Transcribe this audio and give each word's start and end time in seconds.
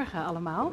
Goedemorgen 0.00 0.30
allemaal. 0.30 0.72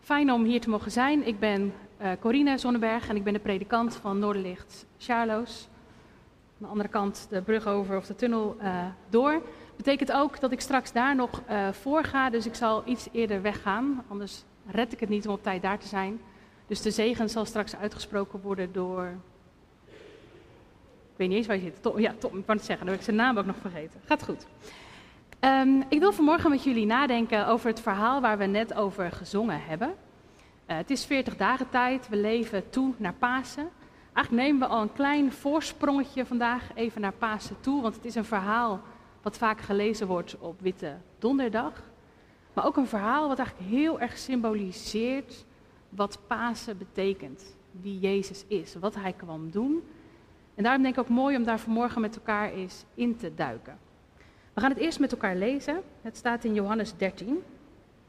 Fijn 0.00 0.32
om 0.32 0.44
hier 0.44 0.60
te 0.60 0.70
mogen 0.70 0.90
zijn. 0.90 1.26
Ik 1.26 1.38
ben 1.38 1.72
uh, 2.02 2.10
Corine 2.20 2.58
Zonneberg 2.58 3.08
en 3.08 3.16
ik 3.16 3.24
ben 3.24 3.32
de 3.32 3.38
predikant 3.38 3.94
van 3.96 4.18
Noorderlicht 4.18 4.86
Charloes. 4.98 5.68
Aan 6.52 6.58
de 6.58 6.66
andere 6.66 6.88
kant 6.88 7.26
de 7.30 7.42
brug 7.42 7.66
over 7.66 7.96
of 7.96 8.06
de 8.06 8.14
tunnel 8.14 8.56
uh, 8.62 8.84
door. 9.08 9.42
Betekent 9.76 10.12
ook 10.12 10.40
dat 10.40 10.52
ik 10.52 10.60
straks 10.60 10.92
daar 10.92 11.14
nog 11.16 11.42
uh, 11.50 11.68
voor 11.72 12.04
ga, 12.04 12.30
dus 12.30 12.46
ik 12.46 12.54
zal 12.54 12.82
iets 12.86 13.08
eerder 13.12 13.42
weggaan. 13.42 14.04
Anders 14.08 14.44
red 14.66 14.92
ik 14.92 15.00
het 15.00 15.08
niet 15.08 15.26
om 15.26 15.34
op 15.34 15.42
tijd 15.42 15.62
daar 15.62 15.78
te 15.78 15.88
zijn. 15.88 16.20
Dus 16.66 16.82
de 16.82 16.90
zegen 16.90 17.28
zal 17.28 17.44
straks 17.44 17.76
uitgesproken 17.76 18.40
worden 18.40 18.72
door. 18.72 19.06
Ik 21.12 21.16
weet 21.16 21.28
niet 21.28 21.36
eens 21.36 21.46
waar 21.46 21.56
je 21.56 21.62
zit. 21.62 21.82
Tom, 21.82 21.98
ja, 21.98 22.14
Tom, 22.18 22.38
ik 22.38 22.46
wou 22.46 22.58
het 22.58 22.66
zeggen, 22.66 22.86
dan 22.86 22.94
heb 22.94 23.04
ik 23.04 23.04
zijn 23.04 23.16
naam 23.16 23.38
ook 23.38 23.46
nog 23.46 23.56
vergeten. 23.60 24.00
Gaat 24.04 24.22
goed. 24.22 24.46
Um, 25.44 25.82
ik 25.88 25.98
wil 25.98 26.12
vanmorgen 26.12 26.50
met 26.50 26.64
jullie 26.64 26.86
nadenken 26.86 27.46
over 27.46 27.68
het 27.68 27.80
verhaal 27.80 28.20
waar 28.20 28.38
we 28.38 28.44
net 28.44 28.74
over 28.74 29.12
gezongen 29.12 29.62
hebben. 29.64 29.88
Uh, 29.88 30.76
het 30.76 30.90
is 30.90 31.04
40 31.04 31.36
dagen 31.36 31.68
tijd, 31.68 32.08
we 32.08 32.16
leven 32.16 32.70
toe 32.70 32.94
naar 32.96 33.14
Pasen. 33.14 33.68
Eigenlijk 34.12 34.44
nemen 34.46 34.68
we 34.68 34.74
al 34.74 34.82
een 34.82 34.92
klein 34.92 35.32
voorsprongetje 35.32 36.26
vandaag 36.26 36.74
even 36.74 37.00
naar 37.00 37.12
Pasen 37.12 37.56
toe, 37.60 37.82
want 37.82 37.94
het 37.94 38.04
is 38.04 38.14
een 38.14 38.24
verhaal 38.24 38.80
wat 39.22 39.38
vaak 39.38 39.60
gelezen 39.60 40.06
wordt 40.06 40.38
op 40.38 40.60
Witte 40.60 40.96
Donderdag. 41.18 41.82
Maar 42.52 42.66
ook 42.66 42.76
een 42.76 42.86
verhaal 42.86 43.28
wat 43.28 43.38
eigenlijk 43.38 43.70
heel 43.70 44.00
erg 44.00 44.18
symboliseert 44.18 45.44
wat 45.88 46.18
Pasen 46.26 46.78
betekent. 46.78 47.56
Wie 47.70 47.98
Jezus 47.98 48.44
is, 48.48 48.74
wat 48.74 48.94
hij 48.94 49.12
kwam 49.12 49.50
doen. 49.50 49.82
En 50.54 50.62
daarom 50.62 50.82
denk 50.82 50.94
ik 50.94 51.00
ook 51.00 51.08
mooi 51.08 51.36
om 51.36 51.44
daar 51.44 51.60
vanmorgen 51.60 52.00
met 52.00 52.16
elkaar 52.16 52.52
eens 52.52 52.84
in 52.94 53.16
te 53.16 53.34
duiken. 53.34 53.78
We 54.52 54.60
gaan 54.60 54.70
het 54.70 54.78
eerst 54.78 54.98
met 54.98 55.12
elkaar 55.12 55.36
lezen. 55.36 55.82
Het 56.02 56.16
staat 56.16 56.44
in 56.44 56.54
Johannes 56.54 56.96
13. 56.96 57.42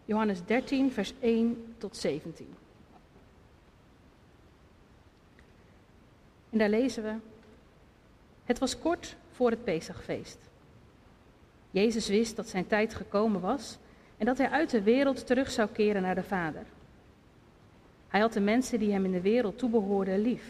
Johannes 0.06 0.46
13, 0.46 0.92
vers 0.92 1.14
1 1.20 1.76
tot 1.78 1.98
17. 1.98 2.48
En 6.50 6.58
daar 6.58 6.70
lezen 6.70 7.04
we. 7.04 7.14
Het 8.44 8.60
was 8.60 8.80
kort 8.80 9.16
voor 9.32 9.50
het 9.50 9.64
Pesachfeest. 9.64 10.38
Jezus 11.72 12.08
wist 12.08 12.36
dat 12.36 12.48
zijn 12.48 12.68
tijd 12.68 12.94
gekomen 12.94 13.42
was 13.42 13.78
en 14.18 14.26
dat 14.26 14.38
hij 14.38 14.50
uit 14.50 14.70
de 14.70 14.82
wereld 14.82 15.26
terug 15.26 15.52
zou 15.52 15.70
keren 15.70 16.02
naar 16.02 16.16
de 16.16 16.24
Vader. 16.24 16.66
Hij 18.08 18.22
had 18.22 18.34
de 18.34 18.40
mensen 18.40 18.80
die 18.80 18.92
hem 18.92 19.06
in 19.06 19.12
de 19.12 19.22
wereld 19.22 19.58
toebehoorden 19.58 20.22
lief. 20.22 20.44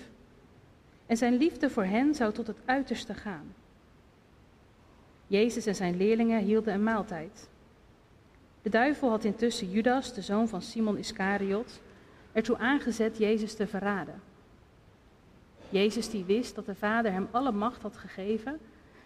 En 1.06 1.18
zijn 1.18 1.38
liefde 1.38 1.70
voor 1.70 1.84
hen 1.84 2.16
zou 2.16 2.34
tot 2.34 2.48
het 2.48 2.58
uiterste 2.66 3.14
gaan. 3.14 3.54
Jezus 5.34 5.66
en 5.66 5.76
zijn 5.76 5.98
leerlingen 5.98 6.44
hielden 6.44 6.74
een 6.74 6.84
maaltijd. 6.84 7.50
De 8.62 8.70
duivel 8.70 9.10
had 9.10 9.24
intussen 9.24 9.72
Judas, 9.72 10.14
de 10.14 10.22
zoon 10.22 10.48
van 10.48 10.62
Simon 10.62 10.98
Iscariot, 10.98 11.82
ertoe 12.32 12.58
aangezet 12.58 13.18
Jezus 13.18 13.54
te 13.56 13.68
verraden. 13.68 14.22
Jezus 15.70 16.10
die 16.10 16.24
wist 16.24 16.56
dat 16.56 16.66
de 16.66 16.76
Vader 16.76 17.12
hem 17.12 17.28
alle 17.32 17.52
macht 17.52 17.82
had 17.82 17.98
gegeven, 17.98 18.60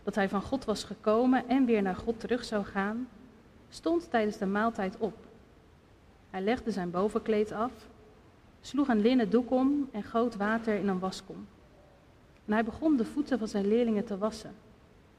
dat 0.04 0.16
hij 0.16 0.30
van 0.30 0.42
God 0.42 0.66
was 0.66 0.84
gekomen 0.84 1.48
en 1.48 1.66
weer 1.66 1.82
naar 1.82 1.96
God 1.96 2.20
terug 2.20 2.44
zou 2.44 2.66
gaan, 2.66 3.10
stond 3.70 4.10
tijdens 4.10 4.38
de 4.38 4.46
maaltijd 4.46 4.98
op. 4.98 5.18
Hij 6.30 6.42
legde 6.42 6.72
zijn 6.72 6.92
bovenkleed 6.92 7.52
af, 7.52 7.72
sloeg 8.62 8.88
een 8.88 9.02
linnen 9.02 9.30
doek 9.30 9.52
om 9.52 9.90
en 9.92 10.04
goot 10.04 10.36
water 10.36 10.76
in 10.76 10.88
een 10.88 11.00
waskom. 11.00 11.48
En 12.46 12.54
hij 12.54 12.64
begon 12.64 12.98
de 12.98 13.06
voeten 13.06 13.40
van 13.40 13.48
zijn 13.48 13.68
leerlingen 13.68 14.06
te 14.06 14.18
wassen 14.18 14.66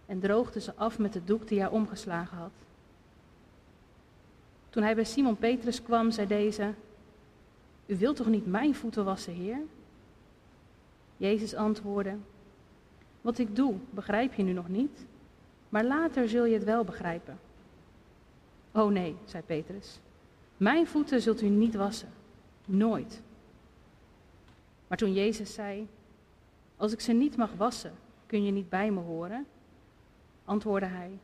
en 0.09 0.21
droogde 0.21 0.61
ze 0.61 0.75
af 0.75 0.99
met 0.99 1.13
de 1.13 1.25
doek 1.25 1.49
die 1.49 1.61
hij 1.61 1.69
omgeslagen 1.69 2.37
had. 2.37 2.53
Toen 4.71 4.83
hij 4.83 4.95
bij 4.95 5.05
Simon 5.05 5.37
Petrus 5.37 5.83
kwam, 5.83 6.11
zei 6.11 6.27
deze: 6.27 6.75
U 7.87 7.97
wilt 7.97 8.17
toch 8.17 8.27
niet 8.27 8.47
mijn 8.47 8.75
voeten 8.75 9.05
wassen, 9.05 9.33
Heer? 9.33 9.59
Jezus 11.17 11.55
antwoordde: 11.55 12.17
Wat 13.21 13.39
ik 13.39 13.57
doe, 13.57 13.75
begrijp 13.91 14.35
je 14.35 14.43
nu 14.43 14.53
nog 14.53 14.69
niet, 14.69 15.07
maar 15.69 15.85
later 15.85 16.29
zul 16.29 16.45
je 16.45 16.55
het 16.55 16.65
wel 16.65 16.85
begrijpen. 16.85 17.39
Oh 18.73 18.91
nee, 18.91 19.17
zei 19.25 19.43
Petrus. 19.43 19.99
Mijn 20.57 20.87
voeten 20.87 21.21
zult 21.21 21.43
u 21.43 21.49
niet 21.49 21.75
wassen. 21.75 22.09
Nooit. 22.65 23.23
Maar 24.87 24.99
toen 24.99 25.13
Jezus 25.13 25.55
zei: 25.55 25.89
Als 26.77 26.93
ik 26.93 27.01
ze 27.01 27.13
niet 27.13 27.37
mag 27.37 27.51
wassen, 27.57 27.93
kun 28.27 28.45
je 28.45 28.53
niet 28.53 28.69
bij 28.69 28.91
me 28.91 29.01
horen 29.01 29.47
antwoordde 30.49 30.89
hij: 30.89 31.19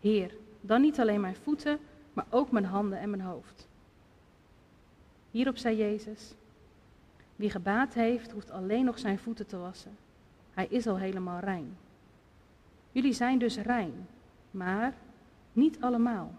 Heer, 0.00 0.34
dan 0.60 0.80
niet 0.80 1.00
alleen 1.00 1.20
mijn 1.20 1.36
voeten, 1.36 1.78
maar 2.12 2.26
ook 2.30 2.50
mijn 2.50 2.64
handen 2.64 2.98
en 2.98 3.10
mijn 3.10 3.22
hoofd. 3.22 3.68
Hierop 5.30 5.56
zei 5.56 5.76
Jezus: 5.76 6.34
Wie 7.36 7.50
gebaat 7.50 7.94
heeft, 7.94 8.30
hoeft 8.30 8.50
alleen 8.50 8.84
nog 8.84 8.98
zijn 8.98 9.18
voeten 9.18 9.46
te 9.46 9.56
wassen. 9.56 9.96
Hij 10.54 10.66
is 10.66 10.86
al 10.86 10.98
helemaal 10.98 11.40
rein. 11.40 11.76
Jullie 12.92 13.12
zijn 13.12 13.38
dus 13.38 13.58
rein, 13.58 14.06
maar 14.50 14.94
niet 15.52 15.80
allemaal. 15.80 16.34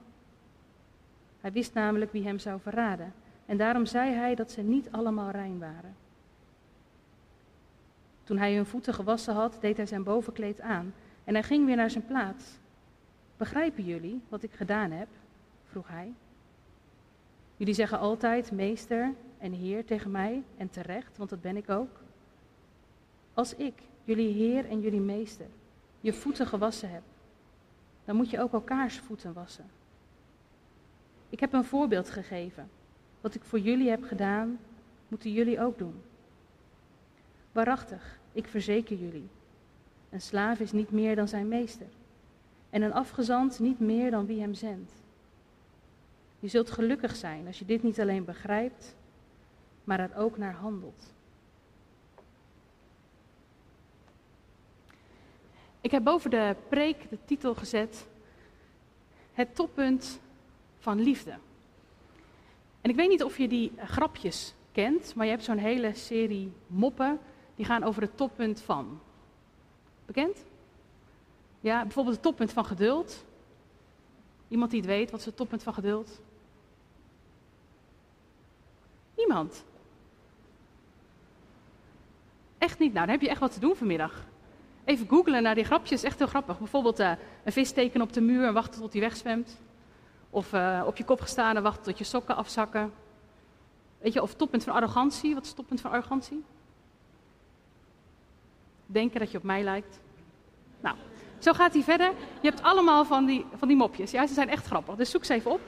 Hij 1.42 1.52
wist 1.52 1.74
namelijk 1.74 2.12
wie 2.12 2.24
hem 2.24 2.40
zou 2.40 2.60
verraden. 2.60 3.14
En 3.46 3.58
daarom 3.58 3.86
zei 3.86 4.14
hij 4.14 4.36
dat 4.36 4.52
ze 4.52 4.62
niet 4.62 4.92
allemaal 4.92 5.30
rein 5.30 5.60
waren. 5.60 5.96
Toen 8.24 8.38
hij 8.38 8.56
hun 8.56 8.66
voeten 8.66 8.94
gewassen 8.94 9.34
had, 9.34 9.58
deed 9.62 9.78
hij 9.78 9.86
zijn 9.86 10.04
bovenkleed 10.04 10.62
aan 10.62 10.94
en 11.28 11.34
hij 11.34 11.44
ging 11.44 11.66
weer 11.66 11.76
naar 11.76 11.90
zijn 11.90 12.06
plaats. 12.06 12.58
Begrijpen 13.38 13.84
jullie 13.84 14.22
wat 14.30 14.44
ik 14.44 14.52
gedaan 14.52 14.92
heb? 14.92 15.08
vroeg 15.66 15.88
hij. 15.88 16.14
Jullie 17.58 17.74
zeggen 17.74 18.00
altijd 18.00 18.52
meester 18.52 19.14
en 19.38 19.52
heer 19.52 19.86
tegen 19.86 20.12
mij 20.12 20.44
en 20.58 20.70
terecht, 20.70 21.18
want 21.18 21.30
dat 21.30 21.42
ben 21.42 21.58
ik 21.58 21.70
ook. 21.70 22.00
Als 23.34 23.56
ik, 23.56 23.74
jullie 24.04 24.34
heer 24.34 24.70
en 24.70 24.82
jullie 24.82 25.00
meester, 25.00 25.46
je 26.00 26.14
voeten 26.14 26.48
gewassen 26.48 26.90
heb, 26.90 27.04
dan 28.06 28.16
moet 28.16 28.30
je 28.30 28.42
ook 28.42 28.54
elkaars 28.54 29.00
voeten 29.00 29.34
wassen. 29.34 29.66
Ik 31.30 31.40
heb 31.40 31.54
een 31.54 31.66
voorbeeld 31.66 32.10
gegeven. 32.10 32.70
Wat 33.22 33.36
ik 33.36 33.44
voor 33.44 33.60
jullie 33.60 33.90
heb 33.90 34.04
gedaan, 34.04 34.60
moeten 35.08 35.32
jullie 35.32 35.62
ook 35.62 35.78
doen. 35.78 36.02
Waarachtig, 37.52 38.20
ik 38.32 38.48
verzeker 38.48 38.98
jullie. 38.98 39.30
Een 40.10 40.22
slaaf 40.22 40.60
is 40.60 40.72
niet 40.72 40.92
meer 40.92 41.16
dan 41.16 41.28
zijn 41.28 41.48
meester. 41.48 41.88
En 42.70 42.82
een 42.82 42.94
afgezant 42.94 43.60
niet 43.60 43.80
meer 43.80 44.12
dan 44.12 44.26
wie 44.26 44.40
hem 44.40 44.54
zendt. 44.54 44.92
Je 46.40 46.48
zult 46.48 46.72
gelukkig 46.72 47.16
zijn 47.16 47.48
als 47.48 47.60
je 47.60 47.66
dit 47.66 47.84
niet 47.84 48.00
alleen 48.00 48.26
begrijpt, 48.26 48.96
maar 49.84 50.00
er 50.00 50.16
ook 50.16 50.38
naar 50.38 50.54
handelt. 50.54 51.14
Ik 55.82 55.92
heb 55.92 56.04
boven 56.04 56.30
de 56.30 56.56
preek 56.70 57.10
de 57.10 57.18
titel 57.26 57.56
gezet: 57.56 58.08
Het 59.34 59.56
toppunt 59.56 60.20
van 60.80 61.00
liefde. 61.00 61.38
En 62.82 62.90
ik 62.90 62.96
weet 62.96 63.10
niet 63.10 63.24
of 63.24 63.38
je 63.38 63.48
die 63.48 63.72
grapjes 63.78 64.54
kent, 64.72 65.16
maar 65.16 65.26
je 65.26 65.32
hebt 65.32 65.44
zo'n 65.44 65.58
hele 65.58 65.94
serie 65.94 66.52
moppen 66.68 67.20
die 67.56 67.66
gaan 67.66 67.84
over 67.84 68.02
het 68.02 68.18
toppunt 68.18 68.62
van. 68.62 69.00
Bekend? 70.08 70.46
Ja, 71.60 71.82
bijvoorbeeld 71.82 72.16
het 72.16 72.24
toppunt 72.24 72.54
van 72.54 72.66
geduld. 72.66 73.26
Iemand 74.48 74.72
die 74.72 74.80
het 74.80 74.90
weet, 74.90 75.12
wat 75.12 75.20
is 75.20 75.26
het 75.26 75.36
toppunt 75.36 75.64
van 75.64 75.74
geduld? 75.74 76.20
Niemand. 79.16 79.66
Echt 82.58 82.80
niet. 82.80 82.94
Nou, 82.94 83.06
dan 83.06 83.16
heb 83.16 83.24
je 83.24 83.30
echt 83.30 83.40
wat 83.40 83.54
te 83.54 83.60
doen 83.60 83.76
vanmiddag. 83.76 84.26
Even 84.84 85.08
googlen 85.08 85.44
naar 85.44 85.56
die 85.56 85.64
grapjes, 85.64 86.04
echt 86.04 86.18
heel 86.18 86.28
grappig. 86.28 86.58
Bijvoorbeeld 86.58 87.00
uh, 87.00 87.12
een 87.44 87.52
vis 87.52 87.72
tekenen 87.72 88.08
op 88.08 88.14
de 88.14 88.22
muur 88.22 88.48
en 88.48 88.54
wachten 88.54 88.82
tot 88.82 88.92
hij 88.92 89.02
wegzwemt. 89.02 89.58
Of 90.30 90.54
uh, 90.54 90.84
op 90.86 90.98
je 90.98 91.04
kop 91.04 91.22
gestaan 91.22 91.56
en 91.56 91.64
wachten 91.64 91.84
tot 91.84 91.98
je 91.98 92.04
sokken 92.04 92.36
afzakken. 92.36 92.94
Weet 94.00 94.14
je, 94.14 94.22
of 94.22 94.34
toppunt 94.34 94.64
van 94.64 94.74
arrogantie. 94.74 95.34
Wat 95.34 95.44
is 95.44 95.48
het 95.48 95.58
toppunt 95.58 95.82
van 95.82 95.92
arrogantie? 95.92 96.44
Denken 98.88 99.20
dat 99.20 99.32
je 99.32 99.38
op 99.38 99.44
mij 99.44 99.64
lijkt. 99.64 100.00
Nou, 100.80 100.96
zo 101.40 101.54
gaat 101.54 101.74
hij 101.74 101.84
verder. 101.84 102.12
Je 102.42 102.50
hebt 102.50 102.64
allemaal 102.64 103.06
van 103.06 103.26
die, 103.26 103.46
van 103.56 103.68
die 103.68 103.78
mopjes. 103.78 104.12
Ja, 104.12 104.28
ze 104.28 104.34
zijn 104.34 104.50
echt 104.50 104.66
grappig, 104.66 104.96
dus 104.96 105.12
zoek 105.12 105.26
ze 105.26 105.34
even 105.34 105.52
op. 105.52 105.62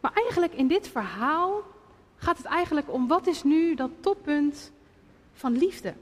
Maar 0.00 0.12
eigenlijk 0.14 0.54
in 0.54 0.68
dit 0.68 0.88
verhaal 0.88 1.62
gaat 2.16 2.36
het 2.36 2.46
eigenlijk 2.46 2.92
om 2.92 3.08
wat 3.08 3.26
is 3.26 3.42
nu 3.42 3.74
dat 3.74 3.90
toppunt 4.00 4.72
van 5.32 5.58
liefde? 5.58 5.94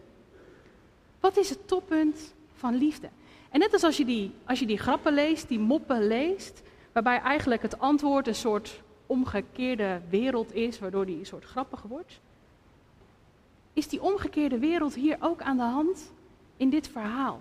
Wat 1.21 1.37
is 1.37 1.50
het 1.50 1.69
toppunt 1.69 2.35
van 2.55 2.75
liefde? 2.75 3.09
En 3.51 3.59
net 3.59 3.73
als 3.73 3.83
als 3.83 3.97
je 3.97 4.05
die, 4.05 4.33
als 4.44 4.59
je 4.59 4.67
die 4.67 4.79
grappen 4.79 5.12
leest, 5.12 5.49
die 5.49 5.59
moppen 5.59 6.06
leest, 6.06 6.62
waarbij 6.93 7.21
eigenlijk 7.21 7.62
het 7.62 7.79
antwoord 7.79 8.27
een 8.27 8.35
soort 8.35 8.83
omgekeerde 9.06 10.01
wereld 10.09 10.55
is, 10.55 10.79
waardoor 10.79 11.06
die 11.06 11.19
een 11.19 11.27
soort 11.27 11.44
grappig 11.44 11.83
wordt, 11.83 12.21
is 13.73 13.89
die 13.89 14.03
omgekeerde 14.03 14.59
wereld 14.59 14.94
hier 14.94 15.17
ook 15.21 15.43
aan 15.43 15.56
de 15.56 15.62
hand 15.62 16.12
in 16.58 16.70
dit 16.70 16.88
verhaal. 16.88 17.40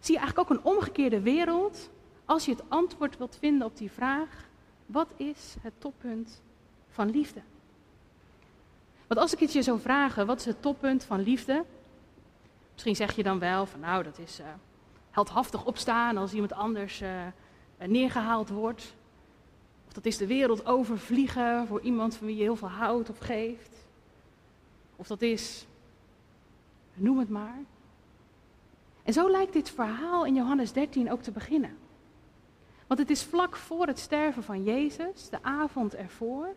Zie 0.00 0.14
je 0.14 0.20
eigenlijk 0.20 0.50
ook 0.50 0.56
een 0.56 0.64
omgekeerde 0.64 1.20
wereld 1.20 1.90
als 2.24 2.44
je 2.44 2.50
het 2.50 2.62
antwoord 2.68 3.18
wilt 3.18 3.36
vinden 3.40 3.66
op 3.66 3.76
die 3.76 3.90
vraag: 3.90 4.48
wat 4.86 5.08
is 5.16 5.54
het 5.60 5.72
toppunt 5.78 6.42
van 6.88 7.10
liefde? 7.10 7.40
Want 9.06 9.20
als 9.20 9.32
ik 9.32 9.38
het 9.38 9.52
je 9.52 9.62
zou 9.62 9.80
vragen, 9.80 10.26
wat 10.26 10.38
is 10.38 10.44
het 10.44 10.62
toppunt 10.62 11.04
van 11.04 11.20
liefde? 11.20 11.64
Misschien 12.72 12.96
zeg 12.96 13.16
je 13.16 13.22
dan 13.22 13.38
wel 13.38 13.66
van 13.66 13.80
nou, 13.80 14.02
dat 14.02 14.18
is 14.18 14.40
uh, 14.40 14.46
heldhaftig 15.10 15.64
opstaan 15.64 16.16
als 16.16 16.32
iemand 16.32 16.52
anders 16.52 17.02
uh, 17.02 17.26
neergehaald 17.78 18.48
wordt. 18.48 18.94
Of 19.86 19.92
dat 19.92 20.06
is 20.06 20.16
de 20.16 20.26
wereld 20.26 20.66
overvliegen 20.66 21.66
voor 21.66 21.80
iemand 21.80 22.16
van 22.16 22.26
wie 22.26 22.36
je 22.36 22.42
heel 22.42 22.56
veel 22.56 22.68
houdt 22.68 23.10
of 23.10 23.18
geeft. 23.18 23.86
Of 24.96 25.06
dat 25.06 25.22
is, 25.22 25.66
noem 26.94 27.18
het 27.18 27.28
maar. 27.28 27.58
En 29.08 29.14
zo 29.14 29.30
lijkt 29.30 29.52
dit 29.52 29.70
verhaal 29.70 30.26
in 30.26 30.34
Johannes 30.34 30.72
13 30.72 31.10
ook 31.10 31.22
te 31.22 31.30
beginnen. 31.30 31.76
Want 32.86 33.00
het 33.00 33.10
is 33.10 33.22
vlak 33.22 33.56
voor 33.56 33.86
het 33.86 33.98
sterven 33.98 34.42
van 34.42 34.64
Jezus, 34.64 35.28
de 35.30 35.42
avond 35.42 35.94
ervoor. 35.94 36.54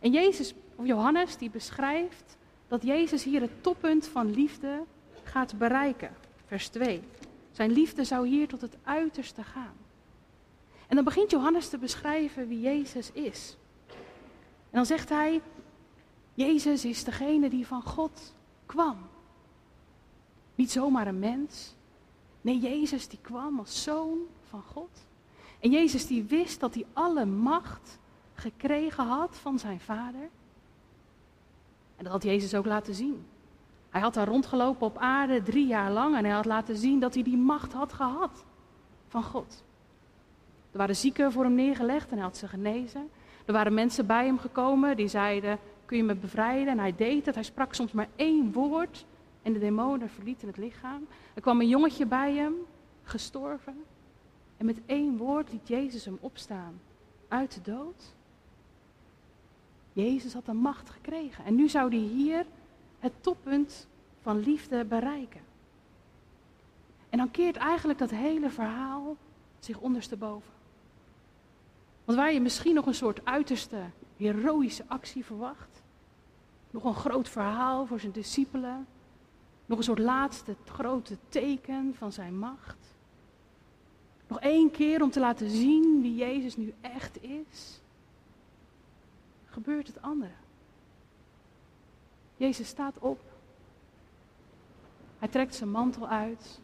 En 0.00 0.12
Jezus, 0.12 0.54
of 0.76 0.86
Johannes, 0.86 1.36
die 1.36 1.50
beschrijft 1.50 2.36
dat 2.68 2.82
Jezus 2.82 3.24
hier 3.24 3.40
het 3.40 3.62
toppunt 3.62 4.06
van 4.06 4.30
liefde 4.30 4.82
gaat 5.22 5.58
bereiken. 5.58 6.16
Vers 6.46 6.68
2. 6.68 7.02
Zijn 7.50 7.70
liefde 7.70 8.04
zou 8.04 8.28
hier 8.28 8.48
tot 8.48 8.60
het 8.60 8.76
uiterste 8.82 9.42
gaan. 9.42 9.76
En 10.86 10.96
dan 10.96 11.04
begint 11.04 11.30
Johannes 11.30 11.68
te 11.68 11.78
beschrijven 11.78 12.48
wie 12.48 12.60
Jezus 12.60 13.12
is. 13.12 13.56
En 14.70 14.76
dan 14.76 14.86
zegt 14.86 15.08
hij, 15.08 15.40
Jezus 16.34 16.84
is 16.84 17.04
degene 17.04 17.48
die 17.48 17.66
van 17.66 17.82
God 17.82 18.34
kwam. 18.66 18.98
Niet 20.54 20.70
zomaar 20.70 21.06
een 21.06 21.18
mens. 21.18 21.76
Nee, 22.48 22.58
Jezus 22.58 23.08
die 23.08 23.18
kwam 23.22 23.58
als 23.58 23.82
zoon 23.82 24.18
van 24.48 24.62
God. 24.62 25.06
En 25.60 25.70
Jezus 25.70 26.06
die 26.06 26.24
wist 26.24 26.60
dat 26.60 26.74
hij 26.74 26.86
alle 26.92 27.24
macht 27.24 27.98
gekregen 28.34 29.06
had 29.06 29.36
van 29.36 29.58
zijn 29.58 29.80
vader. 29.80 30.28
En 31.96 32.04
dat 32.04 32.12
had 32.12 32.22
Jezus 32.22 32.54
ook 32.54 32.66
laten 32.66 32.94
zien. 32.94 33.26
Hij 33.90 34.00
had 34.00 34.14
daar 34.14 34.26
rondgelopen 34.28 34.86
op 34.86 34.98
aarde 34.98 35.42
drie 35.42 35.66
jaar 35.66 35.90
lang 35.90 36.16
en 36.16 36.24
hij 36.24 36.32
had 36.32 36.44
laten 36.44 36.76
zien 36.76 37.00
dat 37.00 37.14
hij 37.14 37.22
die 37.22 37.36
macht 37.36 37.72
had 37.72 37.92
gehad 37.92 38.44
van 39.08 39.22
God. 39.22 39.64
Er 40.72 40.78
waren 40.78 40.96
zieken 40.96 41.32
voor 41.32 41.44
hem 41.44 41.54
neergelegd 41.54 42.10
en 42.10 42.14
hij 42.14 42.24
had 42.24 42.36
ze 42.36 42.48
genezen. 42.48 43.10
Er 43.44 43.52
waren 43.52 43.74
mensen 43.74 44.06
bij 44.06 44.24
hem 44.24 44.38
gekomen 44.38 44.96
die 44.96 45.08
zeiden, 45.08 45.58
kun 45.84 45.96
je 45.96 46.04
me 46.04 46.14
bevrijden? 46.14 46.68
En 46.68 46.78
hij 46.78 46.94
deed 46.96 47.26
het. 47.26 47.34
Hij 47.34 47.44
sprak 47.44 47.74
soms 47.74 47.92
maar 47.92 48.08
één 48.16 48.52
woord 48.52 49.04
en 49.48 49.54
de 49.54 49.60
demonen 49.60 50.08
verlieten 50.10 50.48
het 50.48 50.56
lichaam. 50.56 51.06
Er 51.34 51.42
kwam 51.42 51.60
een 51.60 51.68
jongetje 51.68 52.06
bij 52.06 52.34
hem, 52.34 52.54
gestorven. 53.02 53.84
En 54.56 54.66
met 54.66 54.80
één 54.86 55.16
woord 55.16 55.52
liet 55.52 55.68
Jezus 55.68 56.04
hem 56.04 56.18
opstaan 56.20 56.80
uit 57.28 57.54
de 57.54 57.70
dood. 57.70 58.14
Jezus 59.92 60.32
had 60.32 60.46
de 60.46 60.52
macht 60.52 60.90
gekregen. 60.90 61.44
En 61.44 61.54
nu 61.54 61.68
zou 61.68 61.88
hij 61.90 62.06
hier 62.06 62.46
het 62.98 63.12
toppunt 63.20 63.86
van 64.22 64.38
liefde 64.38 64.84
bereiken. 64.84 65.40
En 67.10 67.18
dan 67.18 67.30
keert 67.30 67.56
eigenlijk 67.56 67.98
dat 67.98 68.10
hele 68.10 68.50
verhaal 68.50 69.16
zich 69.58 69.78
ondersteboven. 69.78 70.52
Want 72.04 72.18
waar 72.18 72.32
je 72.32 72.40
misschien 72.40 72.74
nog 72.74 72.86
een 72.86 72.94
soort 72.94 73.24
uiterste 73.24 73.80
heroïsche 74.16 74.84
actie 74.86 75.24
verwacht, 75.24 75.82
nog 76.70 76.84
een 76.84 76.94
groot 76.94 77.28
verhaal 77.28 77.86
voor 77.86 78.00
zijn 78.00 78.12
discipelen, 78.12 78.86
nog 79.68 79.78
een 79.78 79.84
soort 79.84 79.98
laatste 79.98 80.56
grote 80.64 81.16
teken 81.28 81.94
van 81.94 82.12
zijn 82.12 82.38
macht. 82.38 82.96
Nog 84.26 84.40
één 84.40 84.70
keer 84.70 85.02
om 85.02 85.10
te 85.10 85.20
laten 85.20 85.50
zien 85.50 86.00
wie 86.02 86.14
Jezus 86.14 86.56
nu 86.56 86.74
echt 86.80 87.22
is, 87.22 87.80
gebeurt 89.46 89.86
het 89.86 90.02
andere. 90.02 90.32
Jezus 92.36 92.68
staat 92.68 92.98
op. 92.98 93.20
Hij 95.18 95.28
trekt 95.28 95.54
zijn 95.54 95.70
mantel 95.70 96.08
uit. 96.08 96.60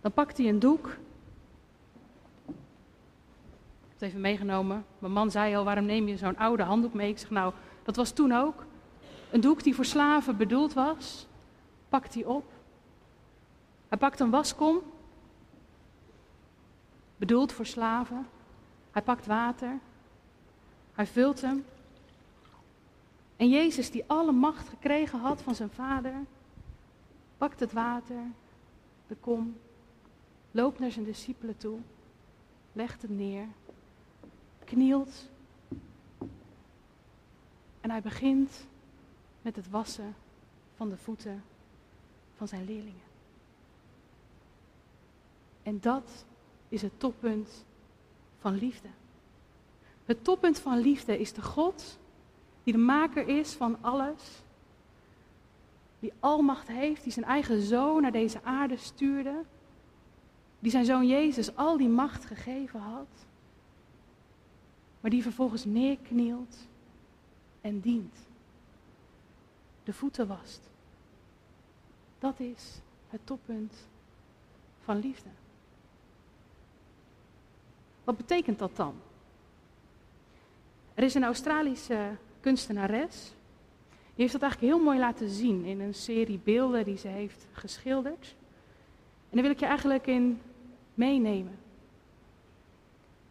Dan 0.00 0.12
pakt 0.12 0.36
hij 0.36 0.48
een 0.48 0.58
doek. 0.58 0.86
Ik 2.46 2.54
heb 3.82 3.92
het 3.92 4.02
even 4.02 4.20
meegenomen. 4.20 4.84
Mijn 4.98 5.12
man 5.12 5.30
zei 5.30 5.56
al, 5.56 5.64
waarom 5.64 5.84
neem 5.84 6.08
je 6.08 6.16
zo'n 6.16 6.36
oude 6.36 6.62
handdoek 6.62 6.94
mee? 6.94 7.10
Ik 7.10 7.18
zeg, 7.18 7.30
nou, 7.30 7.52
dat 7.82 7.96
was 7.96 8.10
toen 8.10 8.32
ook. 8.32 8.66
Een 9.30 9.40
doek 9.40 9.62
die 9.62 9.74
voor 9.74 9.84
slaven 9.84 10.36
bedoeld 10.36 10.72
was, 10.72 11.26
pakt 11.88 12.14
hij 12.14 12.24
op. 12.24 12.52
Hij 13.88 13.98
pakt 13.98 14.20
een 14.20 14.30
waskom, 14.30 14.82
bedoeld 17.16 17.52
voor 17.52 17.66
slaven. 17.66 18.26
Hij 18.90 19.02
pakt 19.02 19.26
water. 19.26 19.78
Hij 20.92 21.06
vult 21.06 21.40
hem. 21.40 21.64
En 23.36 23.48
Jezus, 23.48 23.90
die 23.90 24.04
alle 24.06 24.32
macht 24.32 24.68
gekregen 24.68 25.18
had 25.18 25.42
van 25.42 25.54
zijn 25.54 25.70
vader, 25.70 26.14
pakt 27.36 27.60
het 27.60 27.72
water, 27.72 28.22
de 29.06 29.14
kom, 29.14 29.56
loopt 30.50 30.78
naar 30.78 30.90
zijn 30.90 31.04
discipelen 31.04 31.56
toe, 31.56 31.78
legt 32.72 33.02
het 33.02 33.10
neer, 33.10 33.46
knielt 34.64 35.28
en 37.86 37.92
hij 37.92 38.00
begint 38.00 38.66
met 39.46 39.56
het 39.56 39.70
wassen 39.70 40.14
van 40.74 40.88
de 40.88 40.96
voeten 40.96 41.44
van 42.36 42.48
zijn 42.48 42.64
leerlingen. 42.64 43.06
En 45.62 45.80
dat 45.80 46.24
is 46.68 46.82
het 46.82 47.00
toppunt 47.00 47.64
van 48.38 48.54
liefde. 48.54 48.88
Het 50.04 50.24
toppunt 50.24 50.58
van 50.58 50.78
liefde 50.78 51.18
is 51.18 51.32
de 51.32 51.42
God 51.42 51.98
die 52.64 52.72
de 52.72 52.78
maker 52.78 53.28
is 53.28 53.52
van 53.52 53.76
alles, 53.80 54.42
die 55.98 56.12
almacht 56.20 56.68
heeft, 56.68 57.02
die 57.02 57.12
zijn 57.12 57.24
eigen 57.24 57.62
zoon 57.62 58.02
naar 58.02 58.12
deze 58.12 58.42
aarde 58.42 58.76
stuurde, 58.76 59.42
die 60.58 60.70
zijn 60.70 60.84
zoon 60.84 61.06
Jezus 61.06 61.56
al 61.56 61.76
die 61.76 61.88
macht 61.88 62.24
gegeven 62.24 62.80
had, 62.80 63.26
maar 65.00 65.10
die 65.10 65.22
vervolgens 65.22 65.64
neerknielt 65.64 66.56
en 67.60 67.80
dient. 67.80 68.25
De 69.86 69.92
voeten 69.92 70.26
wast. 70.26 70.60
Dat 72.18 72.40
is 72.40 72.80
het 73.08 73.20
toppunt 73.24 73.74
van 74.84 74.98
liefde. 74.98 75.28
Wat 78.04 78.16
betekent 78.16 78.58
dat 78.58 78.76
dan? 78.76 78.94
Er 80.94 81.02
is 81.02 81.14
een 81.14 81.24
Australische 81.24 82.16
kunstenares. 82.40 83.32
Die 83.88 84.24
heeft 84.24 84.32
dat 84.32 84.42
eigenlijk 84.42 84.72
heel 84.72 84.84
mooi 84.84 84.98
laten 84.98 85.28
zien 85.28 85.64
in 85.64 85.80
een 85.80 85.94
serie 85.94 86.40
beelden 86.44 86.84
die 86.84 86.96
ze 86.96 87.08
heeft 87.08 87.46
geschilderd. 87.52 88.34
En 89.30 89.36
daar 89.36 89.42
wil 89.42 89.50
ik 89.50 89.60
je 89.60 89.66
eigenlijk 89.66 90.06
in 90.06 90.40
meenemen. 90.94 91.58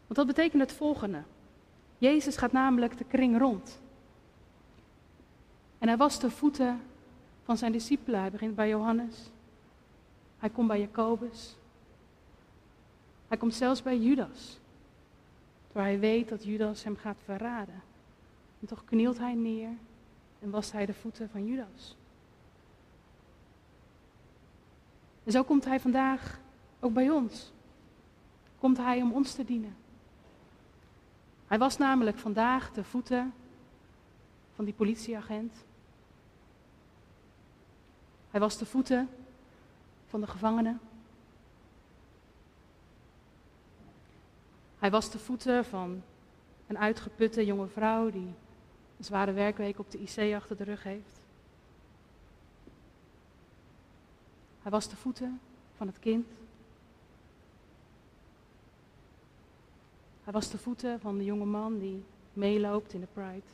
Want 0.05 0.15
dat 0.15 0.27
betekent 0.27 0.61
het 0.61 0.73
volgende. 0.73 1.23
Jezus 1.97 2.37
gaat 2.37 2.51
namelijk 2.51 2.97
de 2.97 3.05
kring 3.05 3.37
rond. 3.37 3.83
En 5.85 5.91
hij 5.91 5.99
was 5.99 6.19
de 6.19 6.31
voeten 6.31 6.81
van 7.43 7.57
zijn 7.57 7.71
discipelen. 7.71 8.19
Hij 8.19 8.31
begint 8.31 8.55
bij 8.55 8.69
Johannes. 8.69 9.29
Hij 10.37 10.49
komt 10.49 10.67
bij 10.67 10.79
Jacobus. 10.79 11.55
Hij 13.27 13.37
komt 13.37 13.53
zelfs 13.53 13.83
bij 13.83 13.97
Judas. 13.97 14.59
Waar 15.71 15.83
hij 15.83 15.99
weet 15.99 16.29
dat 16.29 16.43
Judas 16.43 16.83
hem 16.83 16.95
gaat 16.97 17.17
verraden. 17.23 17.81
En 18.61 18.67
toch 18.67 18.85
knielt 18.85 19.17
hij 19.17 19.33
neer 19.33 19.69
en 20.39 20.49
wast 20.49 20.71
hij 20.71 20.85
de 20.85 20.93
voeten 20.93 21.29
van 21.29 21.45
Judas. 21.45 21.95
En 25.23 25.31
zo 25.31 25.43
komt 25.43 25.65
hij 25.65 25.79
vandaag 25.79 26.39
ook 26.79 26.93
bij 26.93 27.09
ons. 27.09 27.51
Komt 28.59 28.77
hij 28.77 29.01
om 29.01 29.11
ons 29.11 29.33
te 29.33 29.43
dienen. 29.43 29.75
Hij 31.47 31.57
was 31.57 31.77
namelijk 31.77 32.17
vandaag 32.17 32.71
de 32.71 32.83
voeten 32.83 33.33
van 34.55 34.65
die 34.65 34.73
politieagent. 34.73 35.64
Hij 38.35 38.43
was 38.43 38.57
de 38.57 38.65
voeten 38.65 39.09
van 40.07 40.21
de 40.21 40.27
gevangenen. 40.27 40.79
Hij 44.79 44.91
was 44.91 45.11
de 45.11 45.19
voeten 45.19 45.65
van 45.65 46.03
een 46.67 46.77
uitgeputte 46.77 47.45
jonge 47.45 47.67
vrouw 47.67 48.09
die 48.09 48.33
een 48.97 49.03
zware 49.03 49.31
werkweek 49.31 49.79
op 49.79 49.91
de 49.91 49.97
IC 49.97 50.35
achter 50.35 50.57
de 50.57 50.63
rug 50.63 50.83
heeft. 50.83 51.19
Hij 54.61 54.71
was 54.71 54.89
de 54.89 54.95
voeten 54.95 55.39
van 55.75 55.87
het 55.87 55.99
kind. 55.99 56.27
Hij 60.23 60.33
was 60.33 60.49
de 60.49 60.57
voeten 60.57 60.99
van 60.99 61.17
de 61.17 61.23
jonge 61.23 61.45
man 61.45 61.77
die 61.77 62.03
meeloopt 62.33 62.93
in 62.93 62.99
de 62.99 63.07
Pride. 63.13 63.47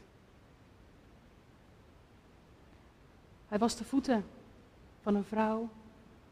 Hij 3.48 3.60
was 3.60 3.76
de 3.76 3.84
voeten 3.84 4.26
van 5.02 5.16
een 5.16 5.24
vrouw 5.24 5.70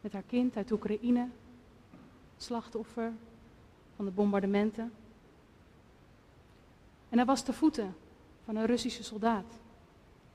met 0.02 0.14
haar 0.14 0.24
kind 0.28 0.56
uit 0.56 0.72
Oekraïne, 0.72 1.28
slachtoffer 2.38 3.14
van 3.96 4.06
de 4.06 4.12
bombardementen. 4.12 4.92
En 7.10 7.18
hij 7.18 7.26
was 7.26 7.46
de 7.46 7.54
voeten 7.54 7.96
van 8.46 8.56
een 8.56 8.66
Russische 8.66 9.04
soldaat 9.04 9.60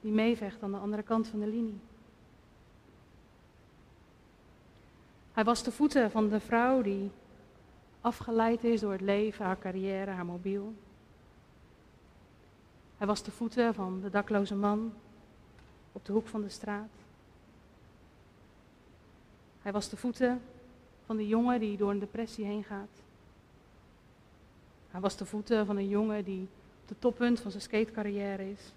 die 0.01 0.13
meevecht 0.13 0.63
aan 0.63 0.71
de 0.71 0.79
andere 0.79 1.03
kant 1.03 1.29
van 1.29 1.41
de 1.41 1.47
linie. 1.47 1.81
Hij 5.33 5.45
was 5.45 5.63
de 5.63 5.73
voeten 5.73 6.11
van 6.11 6.29
de 6.29 6.41
vrouw 6.41 6.83
die 6.83 7.11
afgeleid 8.01 8.65
is 8.65 8.81
door 8.81 8.93
het 8.93 9.01
leven, 9.01 9.45
haar 9.45 9.59
carrière, 9.59 10.11
haar 10.11 10.27
mobiel. 10.27 10.75
Hij 12.97 13.07
was 13.07 13.23
de 13.23 13.31
voeten 13.31 13.75
van 13.75 14.01
de 14.01 14.11
dakloze 14.11 14.55
man 14.55 14.93
op 15.93 16.05
de 16.05 16.13
hoek 16.13 16.27
van 16.27 16.43
de 16.43 16.49
straat. 16.49 17.04
Hij 19.65 19.73
was 19.73 19.89
de 19.89 19.97
voeten 19.97 20.43
van 21.07 21.17
de 21.17 21.27
jongen 21.27 21.61
die 21.61 21.77
door 21.77 21.91
een 21.91 21.99
depressie 21.99 22.45
heen 22.45 22.65
gaat. 22.65 23.03
Hij 24.91 25.01
was 25.01 25.17
de 25.17 25.25
voeten 25.25 25.67
van 25.67 25.77
een 25.77 25.89
jongen 25.89 26.25
die 26.25 26.49
op 26.83 26.89
de 26.89 26.99
toppunt 26.99 27.41
van 27.41 27.51
zijn 27.51 27.63
skatecarrière 27.63 28.51
is. 28.51 28.73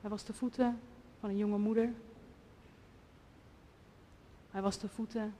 Hij 0.00 0.10
was 0.10 0.24
de 0.24 0.32
voeten 0.32 0.80
van 1.20 1.28
een 1.28 1.36
jonge 1.36 1.58
moeder. 1.58 1.92
Hij 4.50 4.62
was 4.62 4.78
de 4.78 4.88
voeten 4.88 5.34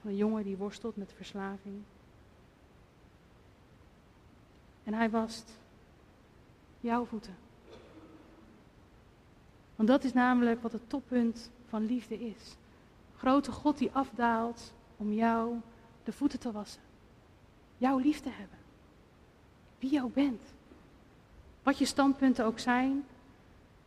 van 0.00 0.10
een 0.10 0.16
jongen 0.16 0.44
die 0.44 0.56
worstelt 0.56 0.96
met 0.96 1.12
verslaving. 1.12 1.82
En 4.84 4.94
hij 4.94 5.10
wast 5.10 5.58
jouw 6.80 7.04
voeten. 7.04 7.36
Want 9.76 9.88
dat 9.88 10.04
is 10.04 10.12
namelijk 10.12 10.62
wat 10.62 10.72
het 10.72 10.88
toppunt 10.88 11.50
van 11.74 11.86
liefde 11.86 12.18
is. 12.18 12.56
Grote 13.16 13.52
God 13.52 13.78
die 13.78 13.90
afdaalt 13.92 14.72
om 14.96 15.12
jou 15.12 15.60
de 16.04 16.12
voeten 16.12 16.38
te 16.38 16.52
wassen. 16.52 16.82
Jouw 17.78 17.98
liefde 17.98 18.30
hebben. 18.30 18.58
Wie 19.78 20.02
ook 20.02 20.14
bent. 20.14 20.42
Wat 21.62 21.78
je 21.78 21.84
standpunten 21.84 22.44
ook 22.44 22.58
zijn. 22.58 23.04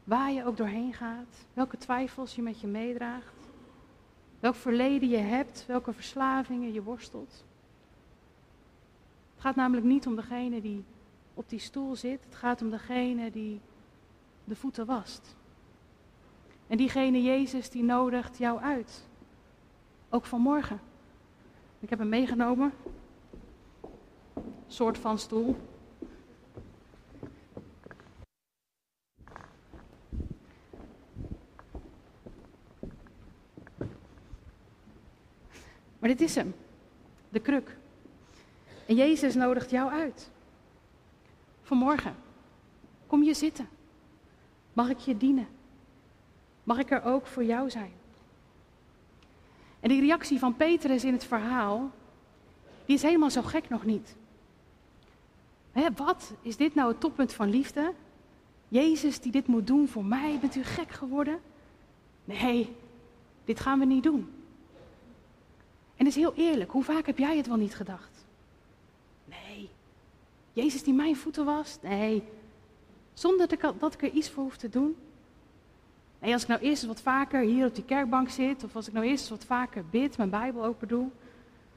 Waar 0.03 0.31
je 0.31 0.45
ook 0.45 0.57
doorheen 0.57 0.93
gaat. 0.93 1.45
Welke 1.53 1.77
twijfels 1.77 2.35
je 2.35 2.41
met 2.41 2.59
je 2.59 2.67
meedraagt. 2.67 3.35
Welk 4.39 4.55
verleden 4.55 5.09
je 5.09 5.17
hebt. 5.17 5.65
Welke 5.67 5.93
verslavingen 5.93 6.73
je 6.73 6.83
worstelt. 6.83 7.43
Het 9.33 9.41
gaat 9.41 9.55
namelijk 9.55 9.85
niet 9.85 10.07
om 10.07 10.15
degene 10.15 10.61
die 10.61 10.83
op 11.33 11.49
die 11.49 11.59
stoel 11.59 11.95
zit. 11.95 12.23
Het 12.23 12.35
gaat 12.35 12.61
om 12.61 12.69
degene 12.69 13.31
die 13.31 13.59
de 14.43 14.55
voeten 14.55 14.85
wast. 14.85 15.35
En 16.67 16.77
diegene 16.77 17.21
Jezus 17.21 17.69
die 17.69 17.83
nodigt 17.83 18.37
jou 18.37 18.59
uit. 18.61 19.07
Ook 20.09 20.25
vanmorgen. 20.25 20.79
Ik 21.79 21.89
heb 21.89 21.99
hem 21.99 22.09
meegenomen. 22.09 22.73
Een 24.33 24.43
soort 24.67 24.97
van 24.97 25.19
stoel. 25.19 25.55
Maar 35.99 36.09
dit 36.09 36.21
is 36.21 36.35
hem. 36.35 36.55
De 37.29 37.39
kruk. 37.39 37.77
En 38.85 38.95
Jezus 38.95 39.35
nodigt 39.35 39.69
jou 39.69 39.91
uit. 39.91 40.31
Vanmorgen. 41.61 42.15
Kom 43.07 43.23
je 43.23 43.33
zitten. 43.33 43.69
Mag 44.73 44.89
ik 44.89 44.97
je 44.97 45.17
dienen? 45.17 45.47
Mag 46.67 46.77
ik 46.77 46.91
er 46.91 47.03
ook 47.03 47.27
voor 47.27 47.43
jou 47.43 47.69
zijn? 47.69 47.91
En 49.79 49.89
die 49.89 50.01
reactie 50.01 50.39
van 50.39 50.55
Petrus 50.55 51.03
in 51.03 51.13
het 51.13 51.23
verhaal, 51.23 51.91
die 52.85 52.95
is 52.95 53.01
helemaal 53.01 53.29
zo 53.29 53.41
gek 53.41 53.69
nog 53.69 53.85
niet. 53.85 54.15
Wat 55.95 56.33
is 56.41 56.57
dit 56.57 56.75
nou 56.75 56.89
het 56.89 56.99
toppunt 56.99 57.33
van 57.33 57.49
liefde? 57.49 57.93
Jezus 58.67 59.19
die 59.19 59.31
dit 59.31 59.47
moet 59.47 59.67
doen 59.67 59.87
voor 59.87 60.05
mij, 60.05 60.37
bent 60.39 60.55
u 60.55 60.63
gek 60.63 60.91
geworden? 60.91 61.39
Nee, 62.23 62.75
dit 63.45 63.59
gaan 63.59 63.79
we 63.79 63.85
niet 63.85 64.03
doen. 64.03 64.31
En 65.95 66.07
is 66.07 66.15
heel 66.15 66.33
eerlijk, 66.33 66.71
hoe 66.71 66.83
vaak 66.83 67.05
heb 67.05 67.17
jij 67.17 67.37
het 67.37 67.47
wel 67.47 67.57
niet 67.57 67.75
gedacht? 67.75 68.25
Nee, 69.25 69.69
Jezus 70.53 70.83
die 70.83 70.93
mijn 70.93 71.15
voeten 71.15 71.45
was? 71.45 71.77
Nee, 71.81 72.23
zonder 73.13 73.47
dat 73.79 73.93
ik 73.93 74.01
er 74.01 74.11
iets 74.11 74.29
voor 74.29 74.43
hoef 74.43 74.57
te 74.57 74.69
doen? 74.69 74.95
Nee, 76.19 76.33
als 76.33 76.41
ik 76.41 76.47
nou 76.47 76.61
eerst 76.61 76.85
wat 76.85 77.01
vaker 77.01 77.41
hier 77.41 77.67
op 77.67 77.75
die 77.75 77.83
kerkbank 77.83 78.29
zit, 78.29 78.63
of 78.63 78.75
als 78.75 78.87
ik 78.87 78.93
nou 78.93 79.05
eerst 79.05 79.29
wat 79.29 79.45
vaker 79.45 79.85
bid, 79.85 80.17
mijn 80.17 80.29
Bijbel 80.29 80.65
open 80.65 80.87
doe, 80.87 81.03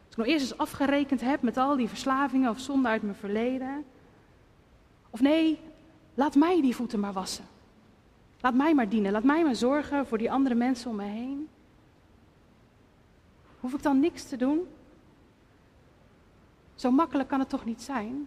als 0.06 0.10
ik 0.10 0.16
nou 0.16 0.28
eerst 0.28 0.50
eens 0.50 0.58
afgerekend 0.58 1.20
heb 1.20 1.42
met 1.42 1.56
al 1.56 1.76
die 1.76 1.88
verslavingen 1.88 2.50
of 2.50 2.58
zonden 2.58 2.90
uit 2.90 3.02
mijn 3.02 3.14
verleden. 3.14 3.84
Of 5.10 5.20
nee, 5.20 5.60
laat 6.14 6.34
mij 6.34 6.60
die 6.60 6.76
voeten 6.76 7.00
maar 7.00 7.12
wassen. 7.12 7.44
Laat 8.40 8.54
mij 8.54 8.74
maar 8.74 8.88
dienen, 8.88 9.12
laat 9.12 9.24
mij 9.24 9.44
maar 9.44 9.56
zorgen 9.56 10.06
voor 10.06 10.18
die 10.18 10.32
andere 10.32 10.54
mensen 10.54 10.90
om 10.90 10.96
me 10.96 11.04
heen. 11.04 11.48
Hoef 13.60 13.74
ik 13.74 13.82
dan 13.82 14.00
niks 14.00 14.24
te 14.24 14.36
doen? 14.36 14.68
Zo 16.74 16.90
makkelijk 16.90 17.28
kan 17.28 17.38
het 17.38 17.48
toch 17.48 17.64
niet 17.64 17.82
zijn? 17.82 18.26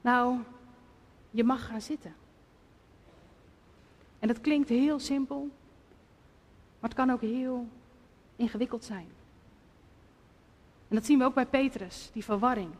Nou, 0.00 0.38
je 1.30 1.44
mag 1.44 1.66
gaan 1.66 1.80
zitten. 1.80 2.14
En 4.24 4.30
dat 4.30 4.40
klinkt 4.40 4.68
heel 4.68 4.98
simpel, 4.98 5.50
maar 6.80 6.90
het 6.90 6.94
kan 6.94 7.10
ook 7.10 7.20
heel 7.20 7.68
ingewikkeld 8.36 8.84
zijn. 8.84 9.06
En 10.88 10.96
dat 10.96 11.04
zien 11.04 11.18
we 11.18 11.24
ook 11.24 11.34
bij 11.34 11.46
Petrus, 11.46 12.10
die 12.12 12.24
verwarring. 12.24 12.70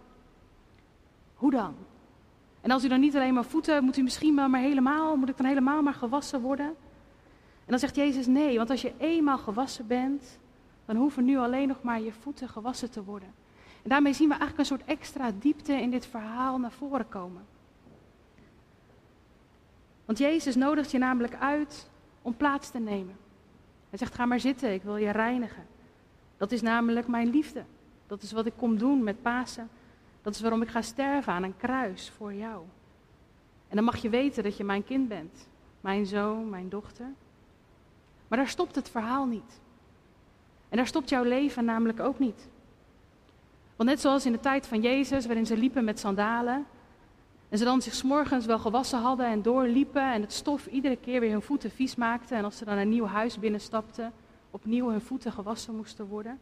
Hoe 1.35 1.51
dan? 1.51 1.75
En 2.61 2.71
als 2.71 2.85
u 2.85 2.89
dan 2.89 3.01
niet 3.01 3.15
alleen 3.15 3.35
maar 3.35 3.45
voeten, 3.45 3.85
moet 3.85 3.97
u 3.97 4.03
misschien 4.03 4.35
maar, 4.35 4.51
maar 4.51 4.61
helemaal, 4.61 5.17
moet 5.17 5.29
ik 5.29 5.37
dan 5.37 5.47
helemaal 5.47 5.83
maar 5.83 5.95
gewassen 5.95 6.41
worden? 6.41 6.67
En 6.67 7.71
dan 7.71 7.79
zegt 7.79 7.97
Jezus 7.97 8.27
nee, 8.27 8.57
want 8.57 8.71
als 8.71 8.83
je 8.83 8.93
eenmaal 8.99 9.39
gewassen 9.39 9.87
bent, 9.87 10.39
dan 10.85 10.97
hoeven 10.97 11.25
nu 11.25 11.37
alleen 11.37 11.69
nog 11.69 11.83
maar 11.83 12.01
je 12.01 12.13
voeten 12.13 12.49
gewassen 12.49 12.91
te 12.91 13.05
worden. 13.05 13.35
En 13.83 13.89
daarmee 13.89 14.13
zien 14.13 14.29
we 14.29 14.35
eigenlijk 14.35 14.61
een 14.61 14.77
soort 14.77 14.89
extra 14.99 15.33
diepte 15.39 15.73
in 15.73 15.91
dit 15.91 16.07
verhaal 16.07 16.59
naar 16.59 16.73
voren 16.73 17.09
komen. 17.09 17.54
Want 20.05 20.19
Jezus 20.19 20.55
nodigt 20.55 20.91
je 20.91 20.99
namelijk 20.99 21.35
uit 21.35 21.91
om 22.23 22.37
plaats 22.37 22.71
te 22.71 22.79
nemen. 22.79 23.17
Hij 23.91 23.99
zegt: 23.99 24.15
Ga 24.15 24.27
maar 24.27 24.41
zitten, 24.41 24.73
ik 24.73 24.83
wil 24.83 24.97
je 24.97 25.11
reinigen. 25.11 25.67
Dat 26.37 26.53
is 26.53 26.63
namelijk 26.63 27.09
mijn 27.09 27.31
liefde. 27.31 27.65
Dat 28.07 28.23
is 28.23 28.33
wat 28.33 28.47
ik 28.47 28.53
kom 28.57 28.79
doen 28.79 29.03
met 29.03 29.23
Pasen. 29.23 29.69
Dat 30.23 30.35
is 30.35 30.41
waarom 30.41 30.63
ik 30.63 30.69
ga 30.69 30.83
sterven 30.83 31.33
aan 31.33 31.43
een 31.43 31.57
kruis 31.57 32.11
voor 32.17 32.35
jou. 32.35 32.63
En 33.69 33.77
dan 33.77 33.85
mag 33.85 33.97
je 33.97 34.09
weten 34.09 34.43
dat 34.43 34.57
je 34.57 34.65
mijn 34.65 34.85
kind 34.85 35.09
bent, 35.09 35.49
mijn 35.81 36.07
zoon, 36.07 36.49
mijn 36.51 36.69
dochter. 36.69 37.07
Maar 38.29 38.39
daar 38.39 38.49
stopt 38.49 38.75
het 38.75 38.91
verhaal 38.91 39.27
niet. 39.27 39.61
En 40.69 40.77
daar 40.77 40.87
stopt 40.87 41.09
jouw 41.09 41.23
leven 41.23 41.65
namelijk 41.65 42.01
ook 42.01 42.19
niet. 42.19 42.49
Want 43.77 43.89
net 43.89 44.01
zoals 44.01 44.27
in 44.27 44.33
de 44.33 44.41
tijd 44.41 44.67
van 44.67 44.81
Jezus, 44.81 45.27
waarin 45.27 45.47
ze 45.47 45.57
liepen 45.57 45.85
met 45.85 45.99
sandalen, 45.99 46.67
en 47.55 47.61
ze 47.61 47.67
dan 47.67 47.83
zich 47.83 48.03
morgens 48.03 48.47
wel 48.47 48.59
gewassen 48.59 49.01
hadden 49.01 49.27
en 49.27 49.43
doorliepen 49.43 50.13
en 50.13 50.21
het 50.21 50.33
stof 50.33 50.67
iedere 50.67 50.97
keer 50.97 51.21
weer 51.21 51.31
hun 51.31 51.43
voeten 51.43 51.71
vies 51.71 51.95
maakte. 51.95 52.35
En 52.35 52.45
als 52.45 52.57
ze 52.57 52.65
dan 52.65 52.79
een 52.79 52.89
nieuw 52.89 53.07
huis 53.07 53.39
binnenstapten, 53.39 54.13
opnieuw 54.51 54.89
hun 54.89 55.01
voeten 55.01 55.33
gewassen 55.33 55.77
moesten 55.77 56.07
worden. 56.07 56.39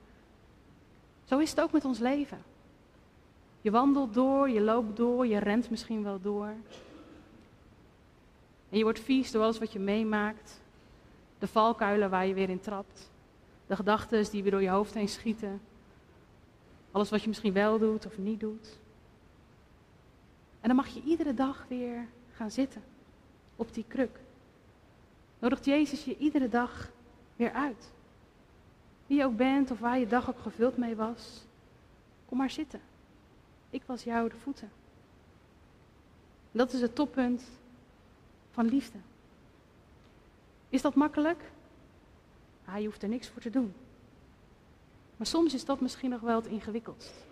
Zo 1.25 1.39
is 1.39 1.51
het 1.51 1.61
ook 1.61 1.73
met 1.73 1.85
ons 1.85 1.99
leven. 1.99 2.43
Je 3.61 3.71
wandelt 3.71 4.15
door, 4.15 4.51
je 4.51 4.61
loopt 4.61 4.97
door, 4.97 5.27
je 5.27 5.39
rent 5.39 5.71
misschien 5.71 6.03
wel 6.03 6.21
door. 6.21 6.55
En 8.69 8.79
je 8.79 8.83
wordt 8.83 9.01
vies 9.01 9.31
door 9.31 9.43
alles 9.43 9.59
wat 9.59 9.73
je 9.73 9.79
meemaakt. 9.79 10.61
De 11.39 11.47
valkuilen 11.47 12.11
waar 12.11 12.27
je 12.27 12.35
weer 12.35 12.51
in 12.51 12.61
trapt. 12.61 13.11
De 13.67 13.77
gedachten 13.77 14.31
die 14.31 14.43
weer 14.43 14.51
door 14.51 14.63
je 14.63 14.69
hoofd 14.69 14.95
heen 14.95 15.09
schieten. 15.09 15.61
Alles 16.91 17.11
wat 17.11 17.23
je 17.23 17.29
misschien 17.29 17.53
wel 17.53 17.79
doet 17.79 18.07
of 18.07 18.19
niet 18.19 18.41
doet. 18.41 18.81
En 20.63 20.69
dan 20.69 20.77
mag 20.77 20.89
je 20.89 21.03
iedere 21.03 21.35
dag 21.35 21.65
weer 21.69 22.09
gaan 22.33 22.51
zitten 22.51 22.83
op 23.57 23.75
die 23.75 23.85
kruk. 23.89 24.21
Nodigt 25.39 25.65
Jezus 25.65 26.05
je 26.05 26.19
iedere 26.19 26.49
dag 26.49 26.91
weer 27.37 27.53
uit. 27.53 27.91
Wie 29.07 29.19
je 29.19 29.25
ook 29.25 29.37
bent 29.37 29.71
of 29.71 29.79
waar 29.79 29.99
je 29.99 30.07
dag 30.07 30.29
ook 30.29 30.39
gevuld 30.39 30.77
mee 30.77 30.97
was, 30.97 31.45
kom 32.29 32.39
maar 32.39 32.51
zitten. 32.51 32.81
Ik 33.71 33.83
was 33.87 34.03
jou 34.03 34.29
de 34.29 34.37
voeten. 34.37 34.71
dat 36.53 36.73
is 36.73 36.81
het 36.81 36.95
toppunt 36.95 37.51
van 38.51 38.67
liefde. 38.67 38.99
Is 40.69 40.83
dat 40.83 40.95
makkelijk? 40.95 41.51
Ah, 42.65 42.79
je 42.79 42.85
hoeft 42.85 43.03
er 43.03 43.09
niks 43.09 43.29
voor 43.29 43.43
te 43.43 43.51
doen. 43.51 43.75
Maar 45.17 45.27
soms 45.27 45.55
is 45.55 45.65
dat 45.65 45.81
misschien 45.81 46.11
nog 46.11 46.21
wel 46.21 46.37
het 46.37 46.47
ingewikkeldst. 46.47 47.27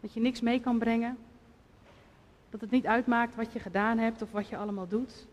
Dat 0.00 0.12
je 0.12 0.20
niks 0.20 0.40
mee 0.40 0.60
kan 0.60 0.78
brengen, 0.78 1.18
dat 2.58 2.70
het 2.70 2.74
niet 2.74 2.86
uitmaakt 2.86 3.34
wat 3.34 3.52
je 3.52 3.58
gedaan 3.58 3.98
hebt 3.98 4.22
of 4.22 4.32
wat 4.32 4.48
je 4.48 4.56
allemaal 4.56 4.88
doet. 4.88 5.26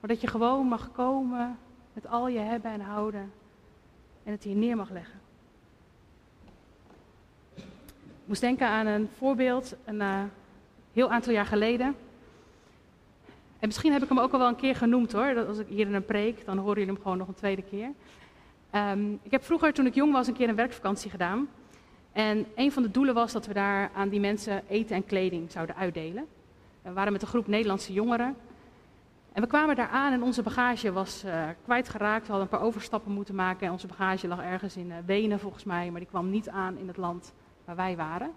Maar 0.00 0.10
dat 0.10 0.20
je 0.20 0.26
gewoon 0.26 0.66
mag 0.66 0.92
komen 0.92 1.58
met 1.92 2.06
al 2.06 2.28
je 2.28 2.38
hebben 2.38 2.70
en 2.70 2.80
houden 2.80 3.32
en 4.24 4.32
het 4.32 4.42
hier 4.42 4.56
neer 4.56 4.76
mag 4.76 4.90
leggen. 4.90 5.20
moest 8.24 8.40
denken 8.40 8.66
aan 8.66 8.86
een 8.86 9.08
voorbeeld 9.16 9.76
een 9.84 10.00
uh, 10.00 10.22
heel 10.92 11.10
aantal 11.10 11.32
jaar 11.32 11.46
geleden. 11.46 11.86
En 13.58 13.66
misschien 13.66 13.92
heb 13.92 14.02
ik 14.02 14.08
hem 14.08 14.18
ook 14.18 14.32
al 14.32 14.38
wel 14.38 14.48
een 14.48 14.56
keer 14.56 14.76
genoemd 14.76 15.12
hoor. 15.12 15.34
Dat 15.34 15.48
als 15.48 15.58
ik 15.58 15.66
hier 15.66 15.86
in 15.86 15.94
een 15.94 16.04
preek, 16.04 16.44
dan 16.44 16.58
horen 16.58 16.78
jullie 16.78 16.92
hem 16.92 17.02
gewoon 17.02 17.18
nog 17.18 17.28
een 17.28 17.34
tweede 17.34 17.62
keer. 17.62 17.90
Um, 18.72 19.20
ik 19.22 19.30
heb 19.30 19.44
vroeger, 19.44 19.72
toen 19.72 19.86
ik 19.86 19.94
jong 19.94 20.12
was, 20.12 20.26
een 20.26 20.34
keer 20.34 20.48
een 20.48 20.54
werkvakantie 20.54 21.10
gedaan. 21.10 21.48
En 22.12 22.46
een 22.54 22.72
van 22.72 22.82
de 22.82 22.90
doelen 22.90 23.14
was 23.14 23.32
dat 23.32 23.46
we 23.46 23.54
daar 23.54 23.90
aan 23.94 24.08
die 24.08 24.20
mensen 24.20 24.62
eten 24.68 24.96
en 24.96 25.06
kleding 25.06 25.50
zouden 25.50 25.76
uitdelen. 25.76 26.26
We 26.82 26.92
waren 26.92 27.12
met 27.12 27.22
een 27.22 27.28
groep 27.28 27.46
Nederlandse 27.46 27.92
jongeren. 27.92 28.36
En 29.32 29.42
we 29.42 29.48
kwamen 29.48 29.76
daar 29.76 29.88
aan 29.88 30.12
en 30.12 30.22
onze 30.22 30.42
bagage 30.42 30.92
was 30.92 31.24
uh, 31.24 31.48
kwijtgeraakt. 31.64 32.26
We 32.26 32.32
hadden 32.32 32.50
een 32.52 32.58
paar 32.58 32.66
overstappen 32.66 33.12
moeten 33.12 33.34
maken 33.34 33.66
en 33.66 33.72
onze 33.72 33.86
bagage 33.86 34.28
lag 34.28 34.40
ergens 34.40 34.76
in 34.76 34.86
uh, 34.86 34.96
Wenen 35.06 35.40
volgens 35.40 35.64
mij, 35.64 35.90
maar 35.90 36.00
die 36.00 36.08
kwam 36.08 36.30
niet 36.30 36.48
aan 36.48 36.78
in 36.78 36.88
het 36.88 36.96
land 36.96 37.32
waar 37.64 37.76
wij 37.76 37.96
waren. 37.96 38.30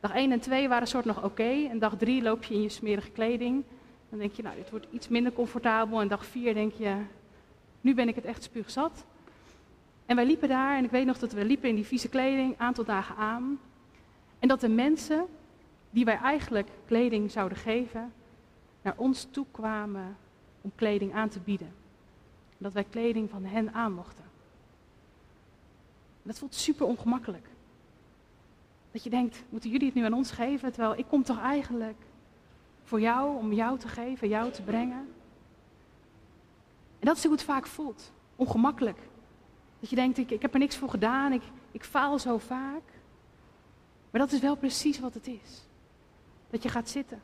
Dag 0.00 0.14
1 0.14 0.32
en 0.32 0.40
2 0.40 0.68
waren 0.68 0.86
soort 0.86 1.04
nog 1.04 1.24
oké. 1.24 1.66
En 1.70 1.78
dag 1.78 1.96
3 1.96 2.22
loop 2.22 2.44
je 2.44 2.54
in 2.54 2.62
je 2.62 2.68
smerige 2.68 3.10
kleding. 3.10 3.64
Dan 4.10 4.18
denk 4.18 4.32
je, 4.32 4.42
nou, 4.42 4.56
dit 4.56 4.70
wordt 4.70 4.86
iets 4.90 5.08
minder 5.08 5.32
comfortabel. 5.32 6.00
En 6.00 6.08
dag 6.08 6.26
4 6.26 6.54
denk 6.54 6.72
je, 6.72 6.96
nu 7.80 7.94
ben 7.94 8.08
ik 8.08 8.14
het 8.14 8.24
echt 8.24 8.42
spuugzat. 8.42 9.04
En 10.12 10.18
wij 10.18 10.26
liepen 10.26 10.48
daar 10.48 10.76
en 10.76 10.84
ik 10.84 10.90
weet 10.90 11.06
nog 11.06 11.18
dat 11.18 11.32
we 11.32 11.44
liepen 11.44 11.68
in 11.68 11.74
die 11.74 11.86
vieze 11.86 12.08
kleding, 12.08 12.58
aantal 12.58 12.84
dagen 12.84 13.16
aan. 13.16 13.60
En 14.38 14.48
dat 14.48 14.60
de 14.60 14.68
mensen 14.68 15.26
die 15.90 16.04
wij 16.04 16.16
eigenlijk 16.16 16.68
kleding 16.86 17.30
zouden 17.30 17.58
geven, 17.58 18.12
naar 18.82 18.94
ons 18.96 19.26
toe 19.30 19.46
kwamen 19.50 20.16
om 20.60 20.72
kleding 20.74 21.14
aan 21.14 21.28
te 21.28 21.40
bieden. 21.40 21.66
En 22.48 22.58
dat 22.58 22.72
wij 22.72 22.84
kleding 22.84 23.30
van 23.30 23.44
hen 23.44 23.74
aan 23.74 23.92
mochten. 23.92 24.24
Dat 26.22 26.38
voelt 26.38 26.54
super 26.54 26.86
ongemakkelijk. 26.86 27.46
Dat 28.90 29.04
je 29.04 29.10
denkt, 29.10 29.42
moeten 29.48 29.70
jullie 29.70 29.86
het 29.86 29.94
nu 29.94 30.04
aan 30.04 30.12
ons 30.12 30.30
geven? 30.30 30.72
Terwijl 30.72 30.98
ik 30.98 31.06
kom 31.08 31.22
toch 31.22 31.40
eigenlijk 31.40 32.02
voor 32.82 33.00
jou, 33.00 33.36
om 33.36 33.52
jou 33.52 33.78
te 33.78 33.88
geven, 33.88 34.28
jou 34.28 34.50
te 34.50 34.62
brengen. 34.62 35.08
En 36.98 37.06
dat 37.06 37.16
is 37.16 37.22
hoe 37.22 37.32
het 37.32 37.42
vaak 37.42 37.66
voelt. 37.66 38.12
Ongemakkelijk. 38.36 39.10
Dat 39.82 39.90
je 39.90 39.96
denkt, 39.96 40.18
ik, 40.18 40.30
ik 40.30 40.42
heb 40.42 40.52
er 40.52 40.58
niks 40.58 40.76
voor 40.76 40.90
gedaan, 40.90 41.32
ik, 41.32 41.42
ik 41.70 41.84
faal 41.84 42.18
zo 42.18 42.38
vaak. 42.38 42.82
Maar 44.10 44.20
dat 44.20 44.32
is 44.32 44.40
wel 44.40 44.56
precies 44.56 45.00
wat 45.00 45.14
het 45.14 45.26
is. 45.26 45.64
Dat 46.50 46.62
je 46.62 46.68
gaat 46.68 46.88
zitten. 46.88 47.22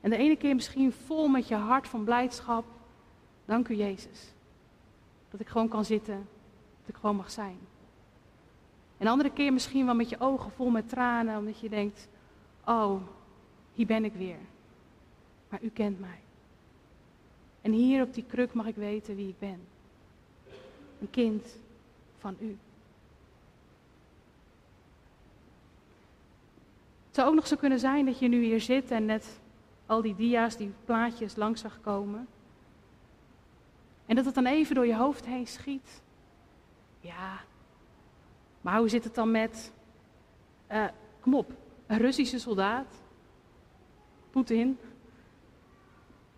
En 0.00 0.10
de 0.10 0.16
ene 0.16 0.36
keer 0.36 0.54
misschien 0.54 0.92
vol 0.92 1.28
met 1.28 1.48
je 1.48 1.54
hart 1.54 1.88
van 1.88 2.04
blijdschap. 2.04 2.64
Dank 3.44 3.68
u 3.68 3.74
Jezus. 3.74 4.32
Dat 5.30 5.40
ik 5.40 5.48
gewoon 5.48 5.68
kan 5.68 5.84
zitten. 5.84 6.28
Dat 6.80 6.94
ik 6.94 6.96
gewoon 7.00 7.16
mag 7.16 7.30
zijn. 7.30 7.58
En 8.98 9.04
de 9.04 9.10
andere 9.10 9.32
keer 9.32 9.52
misschien 9.52 9.84
wel 9.84 9.94
met 9.94 10.08
je 10.08 10.20
ogen 10.20 10.50
vol 10.50 10.70
met 10.70 10.88
tranen. 10.88 11.38
Omdat 11.38 11.60
je 11.60 11.68
denkt, 11.68 12.08
oh, 12.64 13.02
hier 13.74 13.86
ben 13.86 14.04
ik 14.04 14.14
weer. 14.14 14.40
Maar 15.48 15.62
u 15.62 15.68
kent 15.68 16.00
mij. 16.00 16.20
En 17.60 17.72
hier 17.72 18.02
op 18.02 18.14
die 18.14 18.24
kruk 18.24 18.52
mag 18.52 18.66
ik 18.66 18.76
weten 18.76 19.16
wie 19.16 19.28
ik 19.28 19.38
ben. 19.38 19.60
Een 21.00 21.10
kind 21.10 21.58
van 22.18 22.36
u. 22.40 22.58
Het 27.06 27.16
zou 27.16 27.28
ook 27.28 27.34
nog 27.34 27.46
zo 27.46 27.56
kunnen 27.56 27.78
zijn 27.78 28.06
dat 28.06 28.18
je 28.18 28.28
nu 28.28 28.44
hier 28.44 28.60
zit 28.60 28.90
en 28.90 29.04
net 29.04 29.40
al 29.86 30.02
die 30.02 30.14
dia's, 30.14 30.56
die 30.56 30.72
plaatjes 30.84 31.36
langs 31.36 31.60
zag 31.60 31.80
komen. 31.80 32.28
En 34.06 34.16
dat 34.16 34.24
het 34.24 34.34
dan 34.34 34.46
even 34.46 34.74
door 34.74 34.86
je 34.86 34.96
hoofd 34.96 35.26
heen 35.26 35.46
schiet. 35.46 36.02
Ja, 37.00 37.40
maar 38.60 38.78
hoe 38.78 38.88
zit 38.88 39.04
het 39.04 39.14
dan 39.14 39.30
met, 39.30 39.72
uh, 40.70 40.88
kom 41.20 41.34
op, 41.34 41.52
een 41.86 41.98
Russische 41.98 42.38
soldaat, 42.38 43.02
Poetin, 44.30 44.78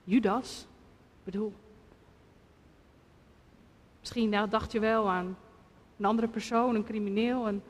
Judas, 0.05 0.67
bedoel. 1.25 1.53
Misschien 4.01 4.29
nou, 4.29 4.49
dacht 4.49 4.73
je 4.73 4.81
wel 4.81 5.11
aan 5.11 5.37
een 6.01 6.07
andere 6.07 6.29
persoon, 6.29 6.75
een 6.75 6.85
crimineel, 6.85 7.61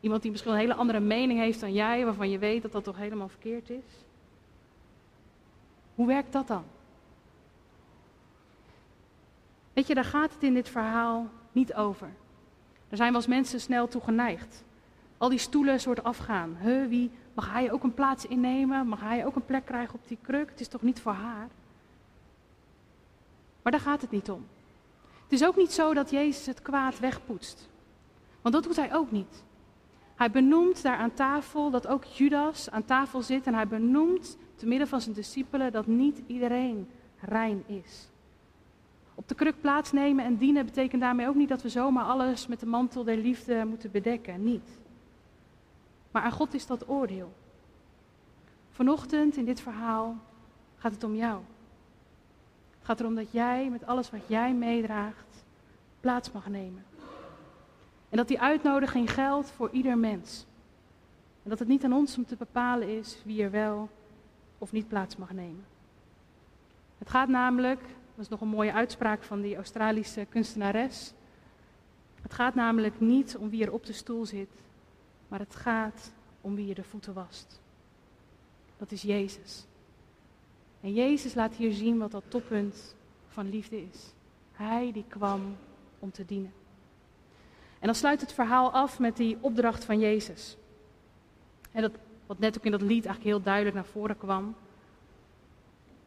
iemand 0.00 0.22
die 0.22 0.30
misschien 0.30 0.52
een 0.52 0.58
hele 0.58 0.74
andere 0.74 1.00
mening 1.00 1.38
heeft 1.38 1.60
dan 1.60 1.72
jij, 1.72 2.04
waarvan 2.04 2.30
je 2.30 2.38
weet 2.38 2.62
dat 2.62 2.72
dat 2.72 2.84
toch 2.84 2.96
helemaal 2.96 3.28
verkeerd 3.28 3.70
is. 3.70 4.04
Hoe 5.94 6.06
werkt 6.06 6.32
dat 6.32 6.46
dan? 6.46 6.64
Weet 9.72 9.86
je, 9.86 9.94
daar 9.94 10.04
gaat 10.04 10.32
het 10.32 10.42
in 10.42 10.54
dit 10.54 10.68
verhaal 10.68 11.28
niet 11.52 11.74
over. 11.74 12.08
Daar 12.88 12.96
zijn 12.96 13.10
we 13.10 13.16
als 13.16 13.26
mensen 13.26 13.60
snel 13.60 13.88
toe 13.88 14.00
geneigd. 14.00 14.64
Al 15.18 15.28
die 15.28 15.38
stoelen 15.38 15.80
soort 15.80 16.02
afgaan. 16.02 16.54
He, 16.56 16.88
wie, 16.88 17.10
mag 17.34 17.52
hij 17.52 17.72
ook 17.72 17.82
een 17.82 17.94
plaats 17.94 18.26
innemen? 18.26 18.86
Mag 18.86 19.00
hij 19.00 19.26
ook 19.26 19.36
een 19.36 19.44
plek 19.44 19.64
krijgen 19.64 19.94
op 19.94 20.08
die 20.08 20.18
kruk? 20.22 20.50
Het 20.50 20.60
is 20.60 20.68
toch 20.68 20.82
niet 20.82 21.00
voor 21.00 21.12
haar? 21.12 21.48
Maar 23.62 23.72
daar 23.72 23.80
gaat 23.80 24.00
het 24.00 24.10
niet 24.10 24.30
om. 24.30 24.46
Het 25.28 25.40
is 25.40 25.46
ook 25.46 25.56
niet 25.56 25.72
zo 25.72 25.94
dat 25.94 26.10
Jezus 26.10 26.46
het 26.46 26.62
kwaad 26.62 26.98
wegpoetst. 26.98 27.68
Want 28.40 28.54
dat 28.54 28.64
doet 28.64 28.76
hij 28.76 28.94
ook 28.94 29.10
niet. 29.10 29.44
Hij 30.14 30.30
benoemt 30.30 30.82
daar 30.82 30.96
aan 30.96 31.14
tafel 31.14 31.70
dat 31.70 31.86
ook 31.86 32.04
Judas 32.04 32.70
aan 32.70 32.84
tafel 32.84 33.22
zit 33.22 33.46
en 33.46 33.54
hij 33.54 33.68
benoemt 33.68 34.38
te 34.54 34.66
midden 34.66 34.88
van 34.88 35.00
zijn 35.00 35.14
discipelen 35.14 35.72
dat 35.72 35.86
niet 35.86 36.22
iedereen 36.26 36.88
rein 37.20 37.62
is. 37.66 38.08
Op 39.14 39.28
de 39.28 39.34
kruk 39.34 39.60
plaatsnemen 39.60 40.24
en 40.24 40.36
dienen 40.36 40.64
betekent 40.64 41.00
daarmee 41.00 41.28
ook 41.28 41.34
niet 41.34 41.48
dat 41.48 41.62
we 41.62 41.68
zomaar 41.68 42.04
alles 42.04 42.46
met 42.46 42.60
de 42.60 42.66
mantel 42.66 43.04
der 43.04 43.16
liefde 43.16 43.64
moeten 43.64 43.90
bedekken. 43.90 44.44
Niet. 44.44 44.78
Maar 46.10 46.22
aan 46.22 46.32
God 46.32 46.54
is 46.54 46.66
dat 46.66 46.88
oordeel. 46.88 47.32
Vanochtend 48.70 49.36
in 49.36 49.44
dit 49.44 49.60
verhaal 49.60 50.16
gaat 50.76 50.92
het 50.92 51.04
om 51.04 51.14
jou. 51.14 51.40
Gaat 52.88 53.00
erom 53.00 53.14
dat 53.14 53.32
jij 53.32 53.70
met 53.70 53.86
alles 53.86 54.10
wat 54.10 54.20
jij 54.26 54.54
meedraagt 54.54 55.44
plaats 56.00 56.32
mag 56.32 56.48
nemen. 56.48 56.84
En 58.08 58.16
dat 58.16 58.28
die 58.28 58.40
uitnodiging 58.40 59.12
geldt 59.12 59.50
voor 59.50 59.70
ieder 59.70 59.98
mens. 59.98 60.46
En 61.42 61.50
dat 61.50 61.58
het 61.58 61.68
niet 61.68 61.84
aan 61.84 61.92
ons 61.92 62.16
om 62.16 62.26
te 62.26 62.36
bepalen 62.36 62.88
is 62.88 63.22
wie 63.24 63.42
er 63.42 63.50
wel 63.50 63.88
of 64.58 64.72
niet 64.72 64.88
plaats 64.88 65.16
mag 65.16 65.32
nemen. 65.32 65.64
Het 66.98 67.10
gaat 67.10 67.28
namelijk 67.28 67.80
dat 68.14 68.24
is 68.24 68.28
nog 68.28 68.40
een 68.40 68.48
mooie 68.48 68.72
uitspraak 68.72 69.22
van 69.22 69.40
die 69.40 69.56
Australische 69.56 70.26
kunstenares. 70.28 71.12
Het 72.22 72.34
gaat 72.34 72.54
namelijk 72.54 73.00
niet 73.00 73.36
om 73.36 73.50
wie 73.50 73.64
er 73.64 73.72
op 73.72 73.86
de 73.86 73.92
stoel 73.92 74.26
zit, 74.26 74.62
maar 75.28 75.38
het 75.38 75.54
gaat 75.54 76.12
om 76.40 76.54
wie 76.54 76.66
je 76.66 76.74
de 76.74 76.84
voeten 76.84 77.14
wast. 77.14 77.60
Dat 78.76 78.92
is 78.92 79.02
Jezus. 79.02 79.67
En 80.80 80.92
Jezus 80.92 81.34
laat 81.34 81.54
hier 81.54 81.72
zien 81.72 81.98
wat 81.98 82.10
dat 82.10 82.24
toppunt 82.28 82.96
van 83.28 83.50
liefde 83.50 83.82
is. 83.82 84.12
Hij 84.52 84.92
die 84.92 85.04
kwam 85.08 85.56
om 85.98 86.10
te 86.10 86.24
dienen. 86.24 86.52
En 87.78 87.86
dan 87.86 87.94
sluit 87.94 88.20
het 88.20 88.32
verhaal 88.32 88.70
af 88.72 88.98
met 88.98 89.16
die 89.16 89.38
opdracht 89.40 89.84
van 89.84 89.98
Jezus. 89.98 90.56
En 91.72 91.82
dat, 91.82 91.92
wat 92.26 92.38
net 92.38 92.58
ook 92.58 92.64
in 92.64 92.70
dat 92.70 92.82
lied 92.82 93.04
eigenlijk 93.04 93.24
heel 93.24 93.42
duidelijk 93.42 93.74
naar 93.74 93.84
voren 93.84 94.18
kwam. 94.18 94.54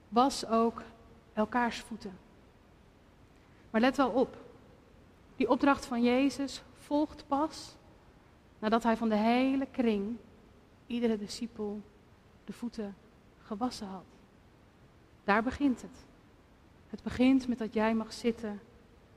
Was 0.10 0.46
ook 0.46 0.82
elkaars 1.34 1.80
voeten. 1.80 2.18
Maar 3.70 3.82
let 3.82 3.98
wel 3.98 4.10
op, 4.10 4.38
die 5.36 5.50
opdracht 5.50 5.86
van 5.86 6.04
Jezus 6.04 6.64
volgt 6.78 7.24
pas 7.28 7.76
nadat 8.60 8.84
hij 8.84 8.98
van 8.98 9.10
de 9.10 9.16
hele 9.16 9.68
kring, 9.72 10.18
iedere 10.88 11.18
discipel, 11.18 11.82
de 12.46 12.54
voeten 12.54 12.96
gewassen 13.42 13.88
had. 13.88 14.21
Daar 15.24 15.44
begint 15.44 15.82
het. 15.82 16.06
Het 16.90 17.04
begint 17.04 17.48
met 17.48 17.58
dat 17.58 17.74
jij 17.74 17.94
mag 17.96 18.14
zitten 18.14 18.60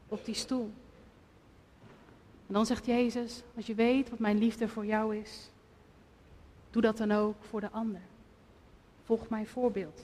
op 0.08 0.24
die 0.24 0.34
stoel. 0.34 0.72
En 2.46 2.54
dan 2.54 2.66
zegt 2.66 2.86
Jezus, 2.86 3.42
als 3.56 3.66
je 3.66 3.74
weet 3.74 4.10
wat 4.10 4.18
mijn 4.18 4.38
liefde 4.38 4.68
voor 4.68 4.86
jou 4.86 5.16
is, 5.16 5.50
doe 6.70 6.82
dat 6.82 6.96
dan 6.96 7.10
ook 7.12 7.44
voor 7.44 7.60
de 7.60 7.70
ander. 7.70 8.00
Volg 9.04 9.28
mijn 9.28 9.46
voorbeeld. 9.46 10.02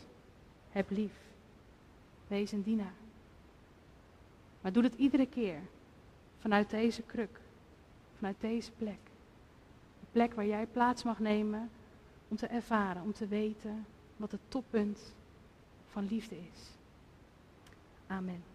Heb 0.70 0.90
lief. 0.90 1.12
Wees 2.26 2.52
een 2.52 2.62
dienaar. 2.62 2.94
Maar 4.60 4.72
doe 4.72 4.82
het 4.82 4.94
iedere 4.94 5.26
keer 5.26 5.60
vanuit 6.38 6.70
deze 6.70 7.02
kruk, 7.02 7.40
vanuit 8.16 8.40
deze 8.40 8.72
plek. 8.72 8.98
De 10.00 10.06
plek 10.12 10.34
waar 10.34 10.46
jij 10.46 10.66
plaats 10.66 11.02
mag 11.02 11.18
nemen 11.18 11.70
om 12.28 12.36
te 12.36 12.46
ervaren, 12.46 13.02
om 13.02 13.12
te 13.12 13.26
weten 13.26 13.86
wat 14.16 14.32
het 14.32 14.40
toppunt 14.48 15.14
van 15.92 16.06
liefde 16.10 16.36
is. 16.36 16.70
Amen. 18.06 18.49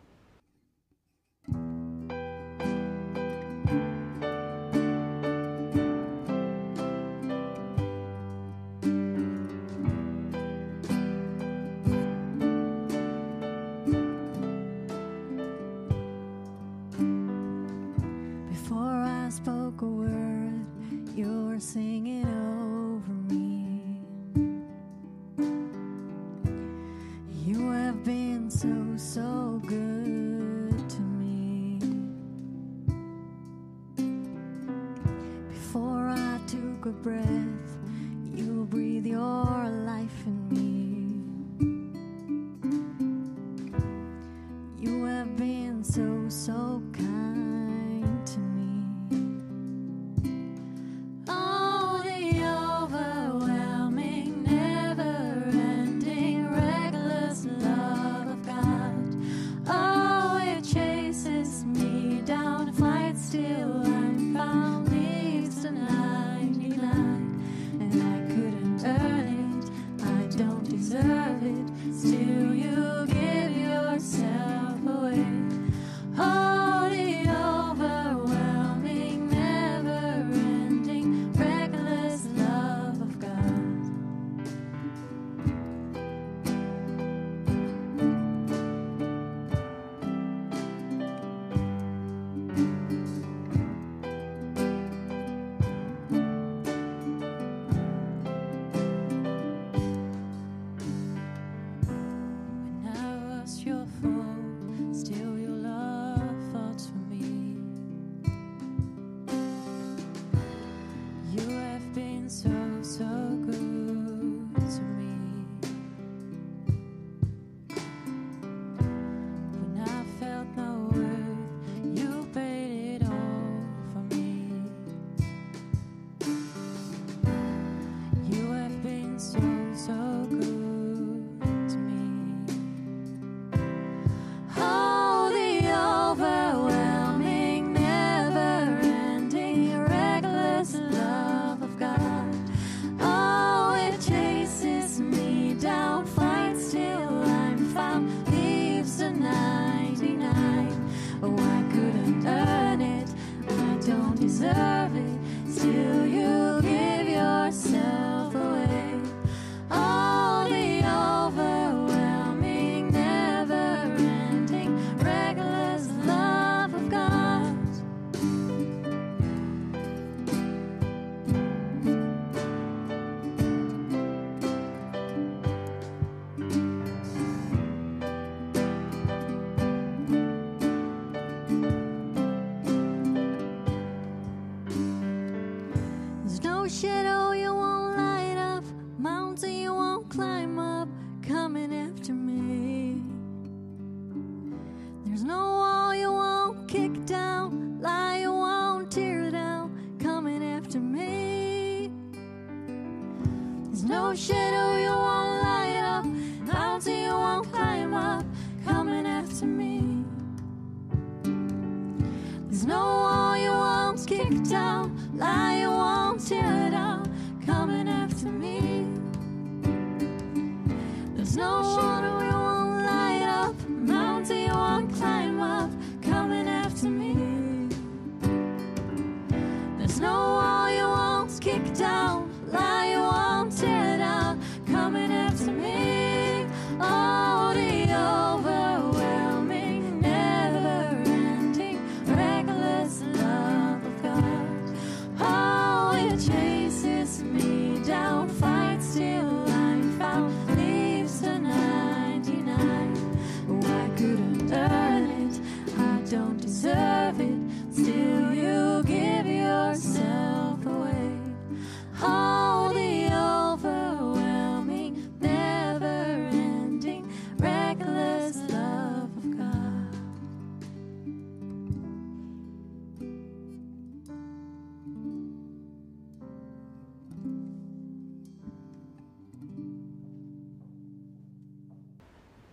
me. 247.22 247.45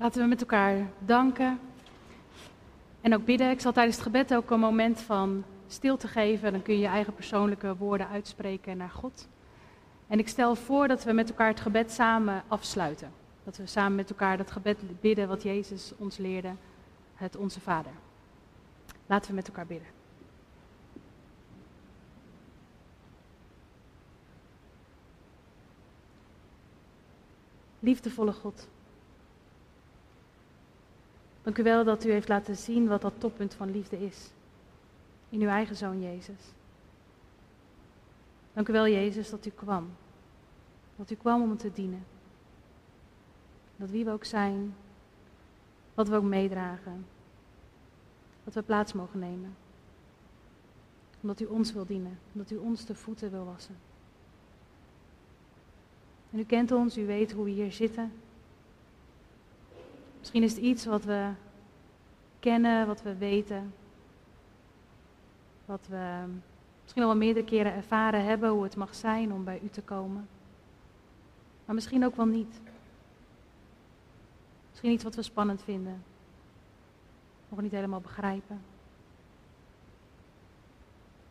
Laten 0.03 0.23
we 0.23 0.29
met 0.29 0.41
elkaar 0.41 0.89
danken 0.99 1.61
en 3.01 3.15
ook 3.15 3.25
bidden. 3.25 3.51
Ik 3.51 3.61
zal 3.61 3.73
tijdens 3.73 3.97
het 3.97 4.05
gebed 4.05 4.35
ook 4.35 4.51
een 4.51 4.61
moment 4.61 5.01
van 5.01 5.45
stilte 5.67 6.09
geven. 6.09 6.53
Dan 6.53 6.63
kun 6.63 6.75
je 6.75 6.81
je 6.81 6.87
eigen 6.87 7.15
persoonlijke 7.15 7.77
woorden 7.77 8.09
uitspreken 8.09 8.77
naar 8.77 8.91
God. 8.91 9.29
En 10.07 10.19
ik 10.19 10.29
stel 10.29 10.55
voor 10.55 10.89
dat 10.89 11.05
we 11.05 11.13
met 11.13 11.29
elkaar 11.29 11.49
het 11.49 11.61
gebed 11.61 11.91
samen 11.91 12.43
afsluiten. 12.49 13.13
Dat 13.45 13.57
we 13.57 13.67
samen 13.67 13.95
met 13.95 14.11
elkaar 14.11 14.37
dat 14.37 14.51
gebed 14.51 15.01
bidden 15.01 15.29
wat 15.29 15.43
Jezus 15.43 15.93
ons 15.97 16.17
leerde, 16.17 16.55
het 17.15 17.37
Onze 17.37 17.61
Vader. 17.61 17.93
Laten 19.07 19.31
we 19.31 19.37
met 19.37 19.49
elkaar 19.49 19.67
bidden. 19.67 19.89
Liefdevolle 27.79 28.33
God. 28.33 28.69
Dank 31.43 31.59
u 31.59 31.63
wel 31.63 31.85
dat 31.85 32.05
u 32.05 32.11
heeft 32.11 32.29
laten 32.29 32.57
zien 32.57 32.89
wat 32.89 33.01
dat 33.01 33.13
toppunt 33.19 33.55
van 33.55 33.71
liefde 33.71 34.05
is. 34.05 34.31
In 35.29 35.41
uw 35.41 35.49
eigen 35.49 35.77
zoon 35.77 36.01
Jezus. 36.01 36.53
Dank 38.53 38.69
u 38.69 38.73
wel, 38.73 38.89
Jezus, 38.89 39.31
dat 39.31 39.47
u 39.47 39.51
kwam. 39.51 39.91
Dat 40.97 41.11
u 41.11 41.15
kwam 41.15 41.43
om 41.43 41.57
te 41.57 41.73
dienen. 41.73 42.05
Dat 43.77 43.91
wie 43.91 44.05
we 44.05 44.11
ook 44.11 44.25
zijn, 44.25 44.75
wat 45.95 46.09
we 46.09 46.17
ook 46.17 46.23
meedragen, 46.23 47.07
dat 48.45 48.55
we 48.55 48.63
plaats 48.63 48.93
mogen 48.93 49.19
nemen. 49.19 49.57
Omdat 51.21 51.41
u 51.41 51.45
ons 51.45 51.73
wil 51.73 51.87
dienen, 51.87 52.19
omdat 52.33 52.51
u 52.51 52.57
ons 52.57 52.85
de 52.85 52.95
voeten 52.95 53.31
wil 53.31 53.45
wassen. 53.45 53.77
En 56.31 56.39
u 56.39 56.45
kent 56.45 56.71
ons, 56.73 56.99
u 56.99 57.07
weet 57.07 57.33
hoe 57.33 57.45
we 57.45 57.51
hier 57.51 57.73
zitten. 57.73 58.13
Misschien 60.23 60.43
is 60.43 60.55
het 60.55 60.63
iets 60.63 60.85
wat 60.85 61.05
we 61.05 61.31
kennen, 62.41 62.87
wat 62.87 63.03
we 63.03 63.17
weten. 63.17 63.75
Wat 65.65 65.87
we 65.89 66.25
misschien 66.83 67.03
al 67.03 67.09
wel 67.09 67.19
meerdere 67.19 67.47
keren 67.47 67.75
ervaren 67.75 68.25
hebben, 68.25 68.51
hoe 68.51 68.63
het 68.63 68.77
mag 68.77 68.95
zijn 68.95 69.33
om 69.33 69.45
bij 69.45 69.61
u 69.63 69.69
te 69.69 69.83
komen. 69.83 70.29
Maar 71.65 71.75
misschien 71.75 72.05
ook 72.05 72.17
wel 72.17 72.27
niet. 72.27 72.61
Misschien 74.71 74.91
iets 74.91 75.05
wat 75.05 75.15
we 75.15 75.23
spannend 75.23 75.63
vinden. 75.63 76.03
Nog 77.49 77.61
niet 77.61 77.73
helemaal 77.73 78.01
begrijpen. 78.01 78.61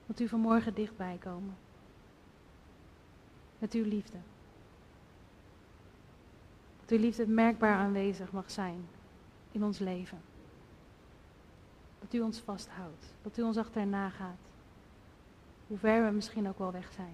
Wilt 0.05 0.19
u 0.19 0.27
vanmorgen 0.27 0.73
dichtbij 0.73 1.17
komen? 1.19 1.55
Met 3.59 3.73
uw 3.73 3.85
liefde. 3.85 4.17
Uw 6.91 6.99
liefde 6.99 7.27
merkbaar 7.27 7.75
aanwezig 7.75 8.31
mag 8.31 8.51
zijn 8.51 8.87
in 9.51 9.63
ons 9.63 9.79
leven. 9.79 10.21
Dat 11.99 12.13
u 12.13 12.19
ons 12.19 12.39
vasthoudt. 12.39 13.13
Dat 13.21 13.37
u 13.37 13.41
ons 13.41 13.57
achterna 13.57 14.09
gaat. 14.09 14.39
Hoe 15.67 15.77
ver 15.77 16.05
we 16.05 16.11
misschien 16.11 16.47
ook 16.47 16.57
wel 16.57 16.71
weg 16.71 16.91
zijn. 16.91 17.13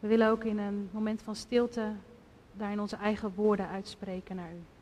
We 0.00 0.08
willen 0.08 0.30
ook 0.30 0.44
in 0.44 0.58
een 0.58 0.88
moment 0.92 1.22
van 1.22 1.36
stilte 1.36 1.92
daarin 2.52 2.80
onze 2.80 2.96
eigen 2.96 3.34
woorden 3.34 3.68
uitspreken 3.68 4.36
naar 4.36 4.52
u. 4.52 4.73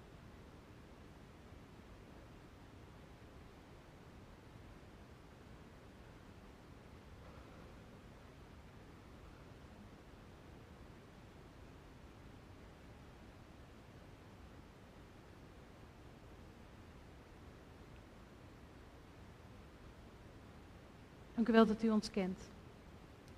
Dank 21.42 21.54
u 21.54 21.58
wel 21.58 21.74
dat 21.74 21.82
u 21.82 21.90
ons 21.90 22.10
kent. 22.10 22.38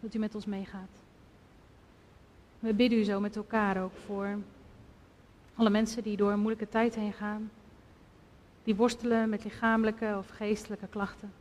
Dat 0.01 0.14
u 0.14 0.19
met 0.19 0.35
ons 0.35 0.47
meegaat. 0.47 0.90
We 2.59 2.75
bidden 2.75 2.99
u 2.99 3.05
zo 3.05 3.21
met 3.21 3.37
elkaar 3.37 3.83
ook 3.83 3.97
voor 4.07 4.38
alle 5.55 5.71
mensen 5.71 6.03
die 6.03 6.17
door 6.17 6.31
een 6.31 6.38
moeilijke 6.38 6.69
tijd 6.69 6.95
heen 6.95 7.12
gaan. 7.12 7.51
Die 8.64 8.75
worstelen 8.75 9.29
met 9.29 9.45
lichamelijke 9.45 10.14
of 10.19 10.29
geestelijke 10.29 10.87
klachten. 10.87 11.33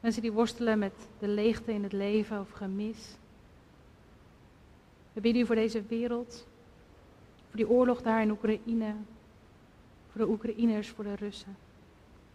Mensen 0.00 0.22
die 0.22 0.32
worstelen 0.32 0.78
met 0.78 1.08
de 1.18 1.28
leegte 1.28 1.72
in 1.72 1.82
het 1.82 1.92
leven 1.92 2.40
of 2.40 2.50
gemis. 2.50 3.16
We 5.12 5.20
bidden 5.20 5.42
u 5.42 5.46
voor 5.46 5.54
deze 5.54 5.82
wereld. 5.82 6.46
Voor 7.48 7.56
die 7.56 7.68
oorlog 7.68 8.02
daar 8.02 8.22
in 8.22 8.30
Oekraïne. 8.30 8.94
Voor 10.10 10.20
de 10.20 10.28
Oekraïners, 10.28 10.88
voor 10.88 11.04
de 11.04 11.14
Russen. 11.14 11.56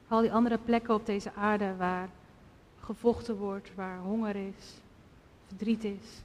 Voor 0.08 0.16
al 0.16 0.22
die 0.22 0.34
andere 0.34 0.58
plekken 0.58 0.94
op 0.94 1.06
deze 1.06 1.34
aarde 1.34 1.76
waar 1.76 2.10
gevochten 2.84 3.36
wordt, 3.38 3.76
waar 3.76 4.00
honger 4.00 4.36
is, 4.36 4.82
verdriet 5.48 5.84
is. 5.84 6.22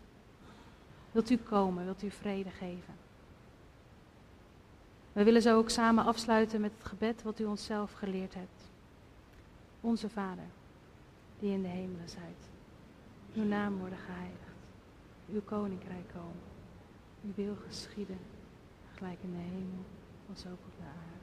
Wilt 1.13 1.31
u 1.31 1.37
komen, 1.37 1.85
wilt 1.85 2.03
u 2.03 2.11
vrede 2.11 2.51
geven? 2.51 2.95
We 5.13 5.25
willen 5.25 5.43
zo 5.43 5.57
ook 5.57 5.71
samen 5.71 6.05
afsluiten 6.05 6.61
met 6.61 6.73
het 6.79 6.87
gebed 6.87 7.23
wat 7.23 7.41
u 7.41 7.45
onszelf 7.45 7.93
geleerd 7.93 8.35
hebt. 8.35 8.71
Onze 9.81 10.09
Vader, 10.09 10.45
die 11.39 11.53
in 11.53 11.63
de 11.63 11.69
hemelen 11.69 12.09
zijt. 12.09 12.49
Uw 13.35 13.45
naam 13.45 13.79
worden 13.79 13.99
geheiligd. 13.99 14.39
Uw 15.33 15.43
koninkrijk 15.45 16.09
komen. 16.13 16.43
Uw 17.25 17.33
wil 17.35 17.57
geschieden, 17.67 18.19
gelijk 18.95 19.19
in 19.23 19.31
de 19.31 19.43
hemel 19.43 19.85
als 20.31 20.47
ook 20.47 20.65
op 20.67 20.77
de 20.77 20.85
aarde. 20.85 21.19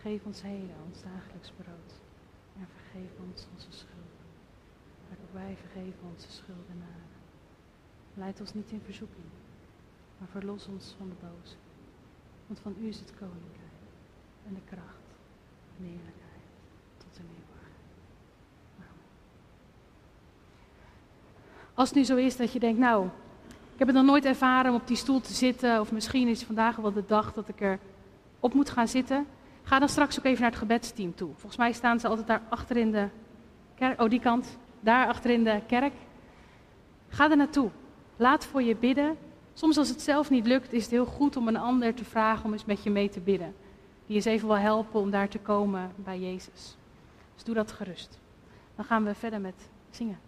Geef 0.00 0.24
ons 0.24 0.42
heden 0.42 0.76
ons 0.88 1.02
dagelijks 1.02 1.50
brood 1.50 1.92
en 2.58 2.66
vergeef 2.76 3.10
ons 3.28 3.46
onze 3.54 3.66
schulden. 3.70 3.97
Wij 5.32 5.56
vergeven 5.60 6.00
onze 6.14 6.30
schuldenaren. 6.30 7.16
Leid 8.14 8.40
ons 8.40 8.54
niet 8.54 8.70
in 8.70 8.80
verzoeking, 8.84 9.26
maar 10.18 10.28
verlos 10.28 10.66
ons 10.66 10.94
van 10.98 11.08
de 11.08 11.14
boze. 11.20 11.54
Want 12.46 12.60
van 12.60 12.74
u 12.80 12.88
is 12.88 12.98
het 12.98 13.10
koninkrijk 13.18 13.78
en 14.46 14.54
de 14.54 14.60
kracht 14.64 15.08
en 15.76 15.84
de 15.84 15.88
heerlijkheid 15.88 16.42
tot 16.96 17.18
in 17.18 17.24
eeuwigheid. 17.24 17.74
Als 21.74 21.88
het 21.88 21.98
nu 21.98 22.04
zo 22.04 22.16
is 22.16 22.36
dat 22.36 22.52
je 22.52 22.58
denkt, 22.58 22.78
nou, 22.78 23.06
ik 23.72 23.78
heb 23.78 23.88
het 23.88 23.96
nog 23.96 24.06
nooit 24.06 24.24
ervaren 24.24 24.70
om 24.70 24.76
op 24.76 24.86
die 24.86 24.96
stoel 24.96 25.20
te 25.20 25.32
zitten, 25.32 25.80
of 25.80 25.92
misschien 25.92 26.28
is 26.28 26.44
vandaag 26.44 26.76
wel 26.76 26.92
de 26.92 27.04
dag 27.06 27.32
dat 27.32 27.48
ik 27.48 27.60
er 27.60 27.78
op 28.40 28.54
moet 28.54 28.70
gaan 28.70 28.88
zitten, 28.88 29.26
ga 29.62 29.78
dan 29.78 29.88
straks 29.88 30.18
ook 30.18 30.24
even 30.24 30.40
naar 30.40 30.50
het 30.50 30.58
gebedsteam 30.58 31.14
toe. 31.14 31.30
Volgens 31.32 31.56
mij 31.56 31.72
staan 31.72 32.00
ze 32.00 32.08
altijd 32.08 32.26
daar 32.26 32.42
achter 32.48 32.76
in 32.76 32.92
de 32.92 33.08
kerk, 33.74 34.00
oh 34.00 34.10
die 34.10 34.20
kant, 34.20 34.58
daar 34.80 35.06
achter 35.06 35.30
in 35.30 35.44
de 35.44 35.60
kerk. 35.66 35.92
Ga 37.08 37.30
er 37.30 37.36
naartoe. 37.36 37.70
Laat 38.16 38.46
voor 38.46 38.62
je 38.62 38.76
bidden. 38.76 39.16
Soms 39.52 39.78
als 39.78 39.88
het 39.88 40.00
zelf 40.00 40.30
niet 40.30 40.46
lukt, 40.46 40.72
is 40.72 40.82
het 40.82 40.90
heel 40.90 41.06
goed 41.06 41.36
om 41.36 41.48
een 41.48 41.56
ander 41.56 41.94
te 41.94 42.04
vragen 42.04 42.44
om 42.44 42.52
eens 42.52 42.64
met 42.64 42.82
je 42.82 42.90
mee 42.90 43.08
te 43.08 43.20
bidden. 43.20 43.54
Die 44.06 44.16
eens 44.16 44.24
even 44.24 44.48
wil 44.48 44.58
helpen 44.58 45.00
om 45.00 45.10
daar 45.10 45.28
te 45.28 45.38
komen 45.38 45.92
bij 45.96 46.18
Jezus. 46.18 46.76
Dus 47.34 47.44
doe 47.44 47.54
dat 47.54 47.72
gerust. 47.72 48.18
Dan 48.76 48.84
gaan 48.84 49.04
we 49.04 49.14
verder 49.14 49.40
met 49.40 49.68
zingen. 49.90 50.27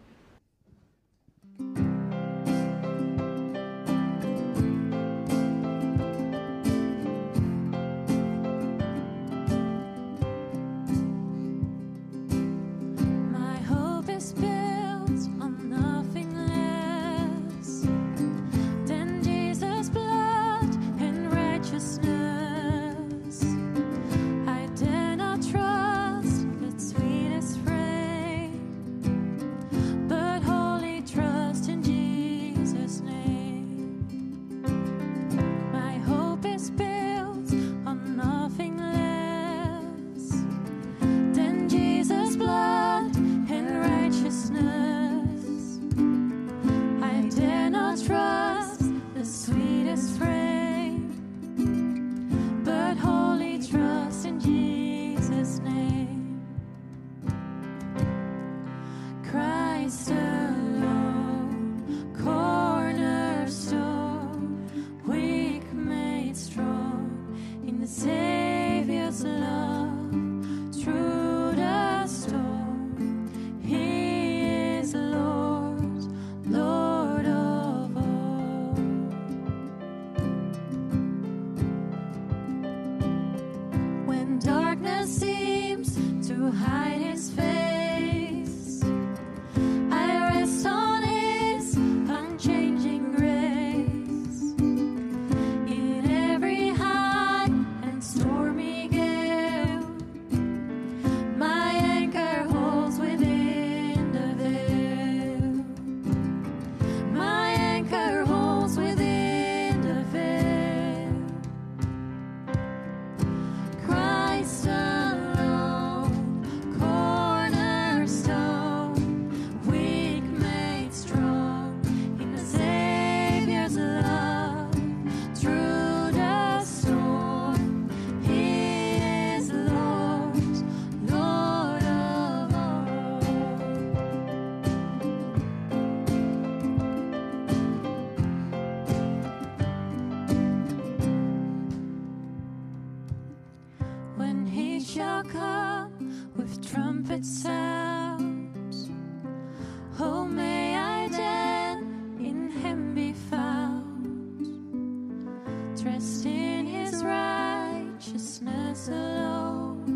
Rest 155.82 156.26
in 156.26 156.66
his 156.66 157.02
righteousness 157.02 158.88
alone. 158.88 159.86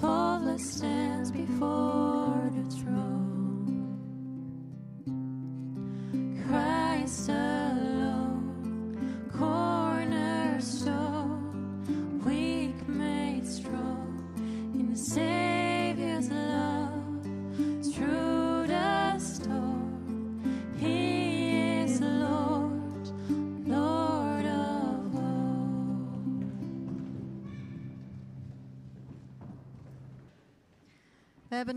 Faultless 0.00 0.72
stands 0.76 1.30
before 1.30 2.50
the 2.54 2.62
throne. 2.76 3.09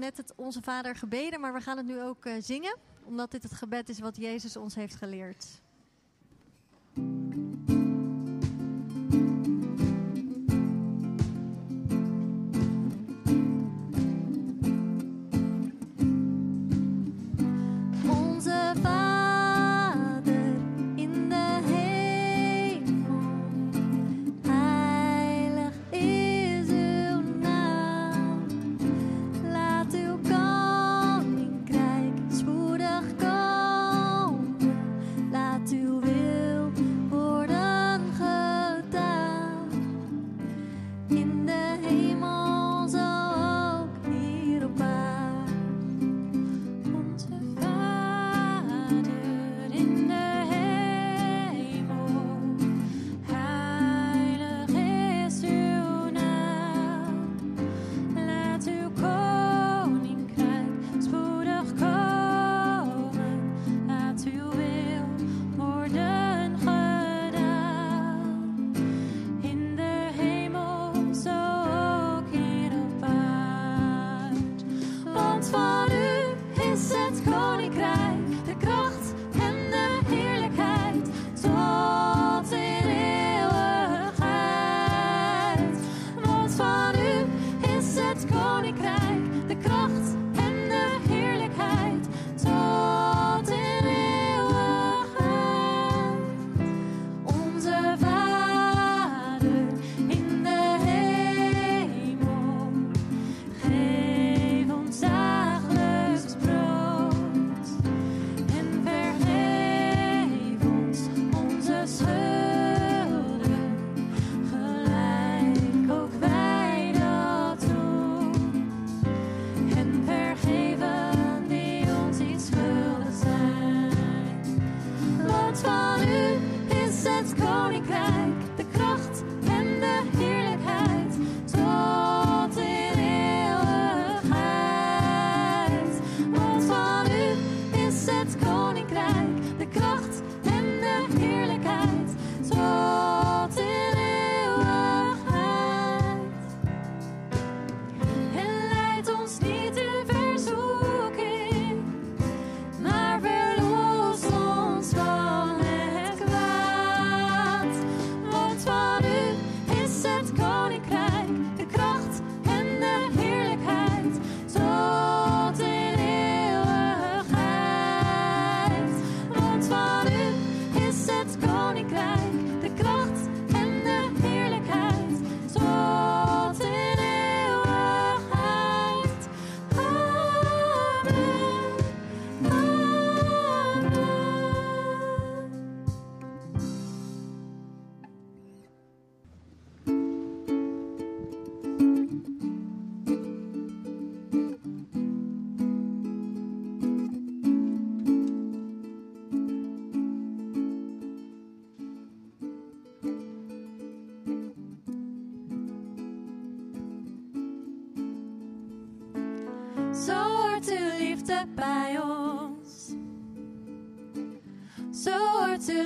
net 0.03 0.17
het 0.17 0.33
Onze 0.35 0.61
Vader 0.61 0.95
gebeden, 0.95 1.39
maar 1.39 1.53
we 1.53 1.61
gaan 1.61 1.77
het 1.77 1.85
nu 1.85 2.01
ook 2.01 2.25
eh, 2.25 2.33
zingen, 2.39 2.77
omdat 3.03 3.31
dit 3.31 3.43
het 3.43 3.53
gebed 3.53 3.89
is 3.89 3.99
wat 3.99 4.17
Jezus 4.17 4.57
ons 4.57 4.75
heeft 4.75 4.95
geleerd. 4.95 5.61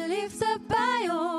lift 0.07 0.41
up 0.41 0.67
by 0.69 1.07
all. 1.11 1.36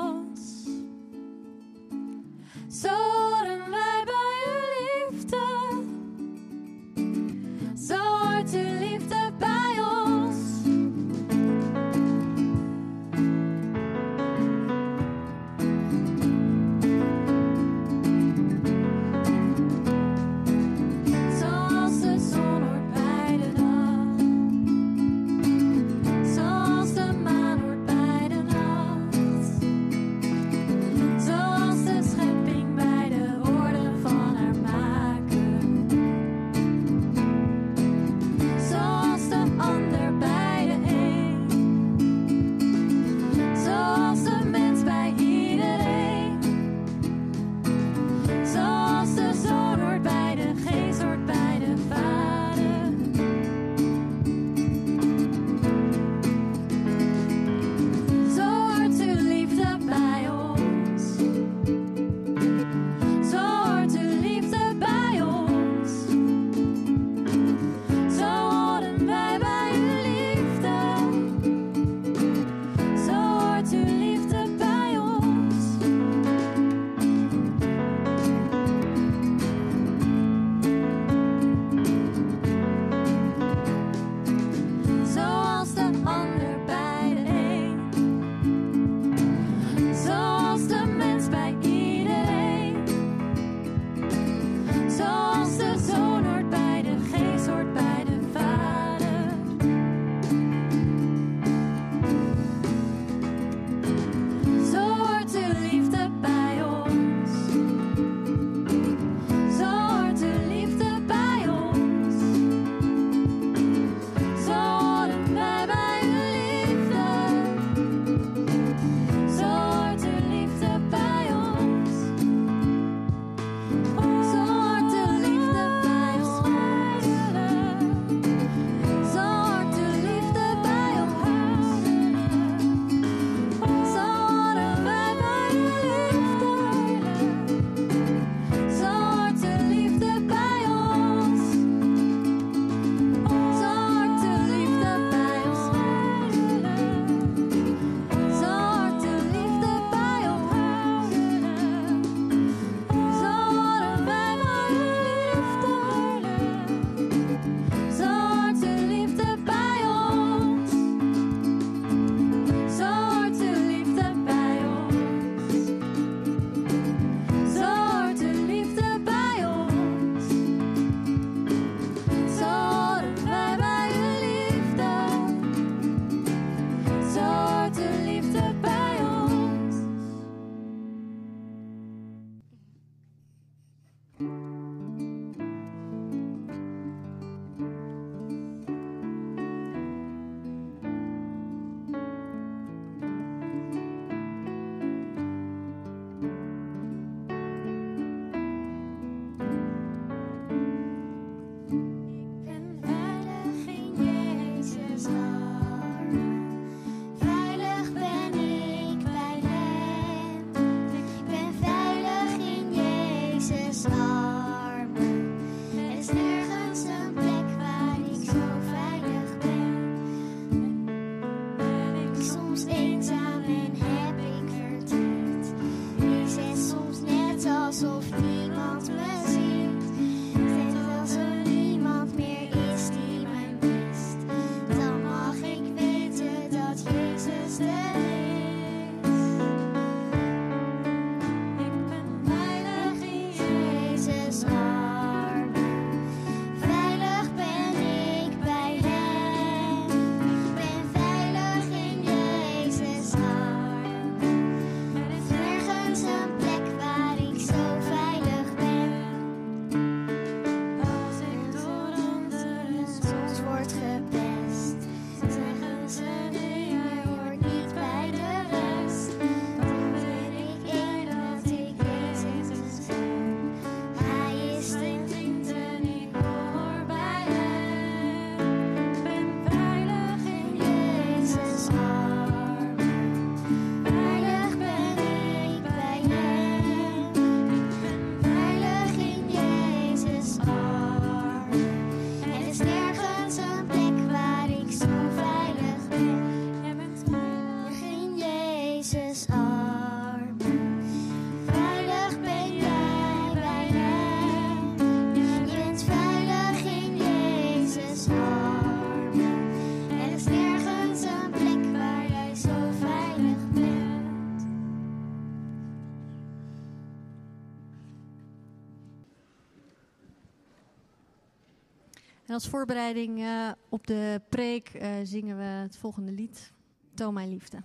als 322.39 322.47
voorbereiding 322.47 323.21
eh, 323.21 323.51
op 323.69 323.87
de 323.87 324.21
preek 324.29 324.69
eh, 324.69 324.89
zingen 325.03 325.37
we 325.37 325.43
het 325.43 325.77
volgende 325.77 326.11
lied, 326.11 326.53
Toon 326.93 327.13
mijn 327.13 327.29
liefde. 327.29 327.57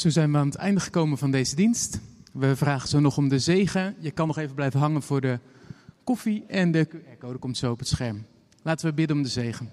Zo 0.00 0.08
zijn 0.08 0.32
we 0.32 0.38
aan 0.38 0.46
het 0.46 0.54
einde 0.54 0.80
gekomen 0.80 1.18
van 1.18 1.30
deze 1.30 1.56
dienst. 1.56 2.00
We 2.32 2.56
vragen 2.56 2.88
zo 2.88 3.00
nog 3.00 3.16
om 3.16 3.28
de 3.28 3.38
zegen. 3.38 3.96
Je 3.98 4.10
kan 4.10 4.26
nog 4.26 4.38
even 4.38 4.54
blijven 4.54 4.80
hangen 4.80 5.02
voor 5.02 5.20
de 5.20 5.38
koffie 6.04 6.46
en 6.46 6.70
de 6.70 6.88
QR-code 6.88 7.38
komt 7.38 7.56
zo 7.56 7.70
op 7.70 7.78
het 7.78 7.88
scherm. 7.88 8.26
Laten 8.62 8.88
we 8.88 8.94
bidden 8.94 9.16
om 9.16 9.22
de 9.22 9.28
zegen. 9.28 9.72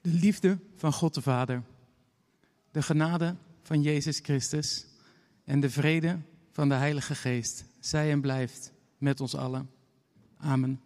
De 0.00 0.10
liefde 0.10 0.58
van 0.76 0.92
God 0.92 1.14
de 1.14 1.22
Vader, 1.22 1.62
de 2.70 2.82
genade 2.82 3.36
van 3.62 3.82
Jezus 3.82 4.18
Christus 4.18 4.86
en 5.44 5.60
de 5.60 5.70
vrede 5.70 6.18
van 6.50 6.68
de 6.68 6.74
Heilige 6.74 7.14
Geest 7.14 7.64
zij 7.80 8.10
en 8.10 8.20
blijft 8.20 8.72
met 8.98 9.20
ons 9.20 9.34
allen. 9.34 9.70
Amen. 10.36 10.80